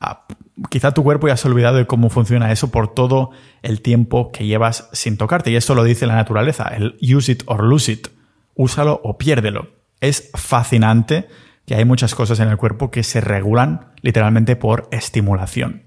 Ah, 0.00 0.26
quizá 0.68 0.92
tu 0.92 1.02
cuerpo 1.04 1.28
ya 1.28 1.36
se 1.36 1.46
ha 1.46 1.50
olvidado 1.50 1.76
de 1.76 1.86
cómo 1.86 2.10
funciona 2.10 2.50
eso 2.50 2.70
por 2.70 2.92
todo 2.92 3.30
el 3.62 3.80
tiempo 3.80 4.32
que 4.32 4.46
llevas 4.46 4.88
sin 4.92 5.16
tocarte. 5.16 5.50
Y 5.50 5.56
eso 5.56 5.74
lo 5.74 5.84
dice 5.84 6.06
la 6.06 6.16
naturaleza, 6.16 6.68
el 6.68 6.96
use 7.00 7.32
it 7.32 7.42
or 7.46 7.62
lose 7.62 7.90
it. 7.90 8.08
Úsalo 8.54 9.00
o 9.04 9.16
piérdelo. 9.16 9.68
Es 10.00 10.30
fascinante 10.34 11.28
que 11.66 11.74
hay 11.74 11.84
muchas 11.84 12.14
cosas 12.14 12.40
en 12.40 12.48
el 12.48 12.56
cuerpo 12.56 12.90
que 12.90 13.02
se 13.02 13.20
regulan 13.20 13.92
literalmente 14.02 14.56
por 14.56 14.88
estimulación. 14.90 15.82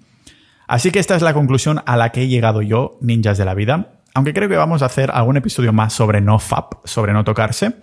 Así 0.67 0.91
que 0.91 0.99
esta 0.99 1.15
es 1.15 1.21
la 1.21 1.33
conclusión 1.33 1.81
a 1.85 1.95
la 1.95 2.11
que 2.11 2.23
he 2.23 2.27
llegado 2.27 2.61
yo, 2.61 2.97
ninjas 3.01 3.37
de 3.37 3.45
la 3.45 3.53
vida. 3.53 3.93
Aunque 4.13 4.33
creo 4.33 4.49
que 4.49 4.57
vamos 4.57 4.81
a 4.81 4.87
hacer 4.87 5.11
algún 5.11 5.37
episodio 5.37 5.71
más 5.71 5.93
sobre 5.93 6.19
no 6.19 6.39
FAP, 6.39 6.85
sobre 6.85 7.13
no 7.13 7.23
tocarse. 7.23 7.73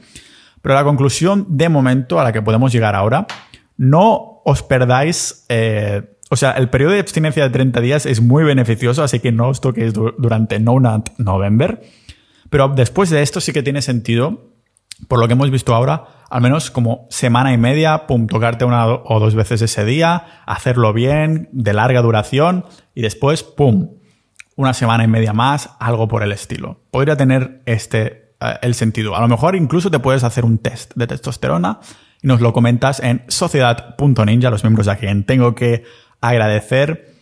Pero 0.60 0.74
la 0.74 0.84
conclusión 0.84 1.46
de 1.48 1.68
momento 1.68 2.20
a 2.20 2.24
la 2.24 2.32
que 2.32 2.42
podemos 2.42 2.72
llegar 2.72 2.94
ahora, 2.94 3.26
no 3.76 4.42
os 4.44 4.62
perdáis, 4.62 5.46
eh, 5.48 6.16
o 6.30 6.36
sea, 6.36 6.52
el 6.52 6.68
periodo 6.68 6.92
de 6.92 7.00
abstinencia 7.00 7.42
de 7.44 7.50
30 7.50 7.80
días 7.80 8.06
es 8.06 8.20
muy 8.20 8.44
beneficioso, 8.44 9.02
así 9.02 9.20
que 9.20 9.32
no 9.32 9.48
os 9.48 9.60
toquéis 9.60 9.92
durante 9.92 10.58
No 10.58 10.80
Nut 10.80 11.10
November. 11.18 11.82
Pero 12.50 12.68
después 12.68 13.10
de 13.10 13.22
esto 13.22 13.40
sí 13.40 13.52
que 13.52 13.62
tiene 13.62 13.82
sentido, 13.82 14.53
por 15.08 15.20
lo 15.20 15.26
que 15.26 15.34
hemos 15.34 15.50
visto 15.50 15.74
ahora, 15.74 16.04
al 16.30 16.40
menos 16.40 16.70
como 16.70 17.06
semana 17.10 17.52
y 17.52 17.58
media, 17.58 18.06
pum, 18.06 18.26
tocarte 18.26 18.64
una 18.64 18.86
o 18.86 19.20
dos 19.20 19.34
veces 19.34 19.62
ese 19.62 19.84
día, 19.84 20.42
hacerlo 20.46 20.92
bien, 20.92 21.48
de 21.52 21.72
larga 21.72 22.02
duración, 22.02 22.64
y 22.94 23.02
después, 23.02 23.42
pum, 23.42 23.90
una 24.56 24.74
semana 24.74 25.04
y 25.04 25.08
media 25.08 25.32
más, 25.32 25.70
algo 25.80 26.08
por 26.08 26.22
el 26.22 26.32
estilo. 26.32 26.80
Podría 26.90 27.16
tener 27.16 27.62
este 27.66 28.24
eh, 28.40 28.58
el 28.62 28.74
sentido. 28.74 29.16
A 29.16 29.20
lo 29.20 29.28
mejor 29.28 29.56
incluso 29.56 29.90
te 29.90 29.98
puedes 29.98 30.24
hacer 30.24 30.44
un 30.44 30.58
test 30.58 30.92
de 30.94 31.06
testosterona 31.06 31.80
y 32.22 32.26
nos 32.26 32.40
lo 32.40 32.52
comentas 32.52 33.00
en 33.00 33.24
sociedad.ninja, 33.28 34.50
los 34.50 34.64
miembros 34.64 34.88
a 34.88 34.96
quien 34.96 35.24
tengo 35.24 35.54
que 35.54 35.84
agradecer, 36.20 37.14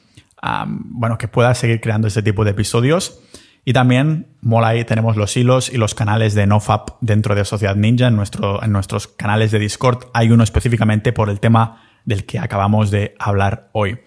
bueno, 0.67 1.19
que 1.19 1.29
puedas 1.29 1.59
seguir 1.59 1.81
creando 1.81 2.09
este 2.09 2.23
tipo 2.23 2.45
de 2.45 2.53
episodios. 2.53 3.21
Y 3.65 3.73
también 3.73 4.27
mola 4.41 4.69
ahí, 4.69 4.85
tenemos 4.85 5.17
los 5.17 5.37
hilos 5.37 5.73
y 5.73 5.77
los 5.77 5.95
canales 5.95 6.35
de 6.35 6.47
NoFap 6.47 6.91
dentro 7.01 7.35
de 7.35 7.45
Sociedad 7.45 7.77
Ninja. 7.77 8.09
En, 8.09 8.17
nuestro, 8.17 8.63
en 8.63 8.73
nuestros 8.73 9.07
canales 9.07 9.53
de 9.53 9.61
Discord 9.61 10.07
hay 10.13 10.31
uno 10.31 10.43
específicamente 10.43 11.13
por 11.13 11.31
el 11.31 11.39
tema 11.39 11.83
del 12.05 12.27
que 12.27 12.41
acabamos 12.41 12.91
de 12.91 13.15
hablar 13.19 13.69
hoy. 13.73 14.01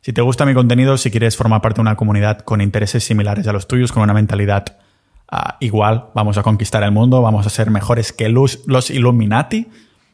Si 0.00 0.12
te 0.12 0.22
gusta 0.22 0.46
mi 0.46 0.54
contenido, 0.54 0.96
si 0.96 1.10
quieres 1.10 1.36
formar 1.36 1.60
parte 1.60 1.76
de 1.76 1.82
una 1.82 1.96
comunidad 1.96 2.38
con 2.38 2.60
intereses 2.60 3.04
similares 3.04 3.46
a 3.48 3.52
los 3.52 3.66
tuyos, 3.66 3.92
con 3.92 4.02
una 4.02 4.14
mentalidad 4.14 4.78
ah, 5.28 5.56
igual, 5.60 6.06
vamos 6.14 6.38
a 6.38 6.42
conquistar 6.42 6.82
el 6.84 6.92
mundo, 6.92 7.20
vamos 7.20 7.46
a 7.46 7.50
ser 7.50 7.70
mejores 7.70 8.12
que 8.12 8.28
los, 8.28 8.60
los 8.66 8.90
Illuminati 8.90 9.68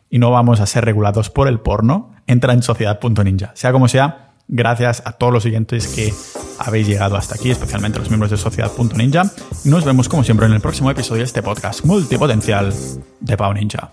y 0.08 0.18
no 0.18 0.30
vamos 0.30 0.60
a 0.60 0.66
ser 0.66 0.84
regulados 0.84 1.30
por 1.30 1.48
el 1.48 1.60
porno, 1.60 2.14
entra 2.26 2.52
en 2.52 2.62
sociedad.ninja. 2.62 3.52
Sea 3.54 3.72
como 3.72 3.88
sea, 3.88 4.25
gracias 4.48 5.02
a 5.04 5.12
todos 5.12 5.32
los 5.32 5.42
siguientes 5.42 5.88
que 5.88 6.12
habéis 6.58 6.86
llegado 6.86 7.16
hasta 7.16 7.34
aquí, 7.34 7.50
especialmente 7.50 7.98
los 7.98 8.08
miembros 8.08 8.30
de 8.30 8.36
sociedad.ninja. 8.36 9.30
Nos 9.64 9.84
vemos 9.84 10.08
como 10.08 10.24
siempre 10.24 10.46
en 10.46 10.52
el 10.52 10.60
próximo 10.60 10.90
episodio 10.90 11.20
de 11.20 11.26
este 11.26 11.42
podcast 11.42 11.84
multipotencial 11.84 12.72
de 13.20 13.36
Pau 13.36 13.52
Ninja. 13.52 13.90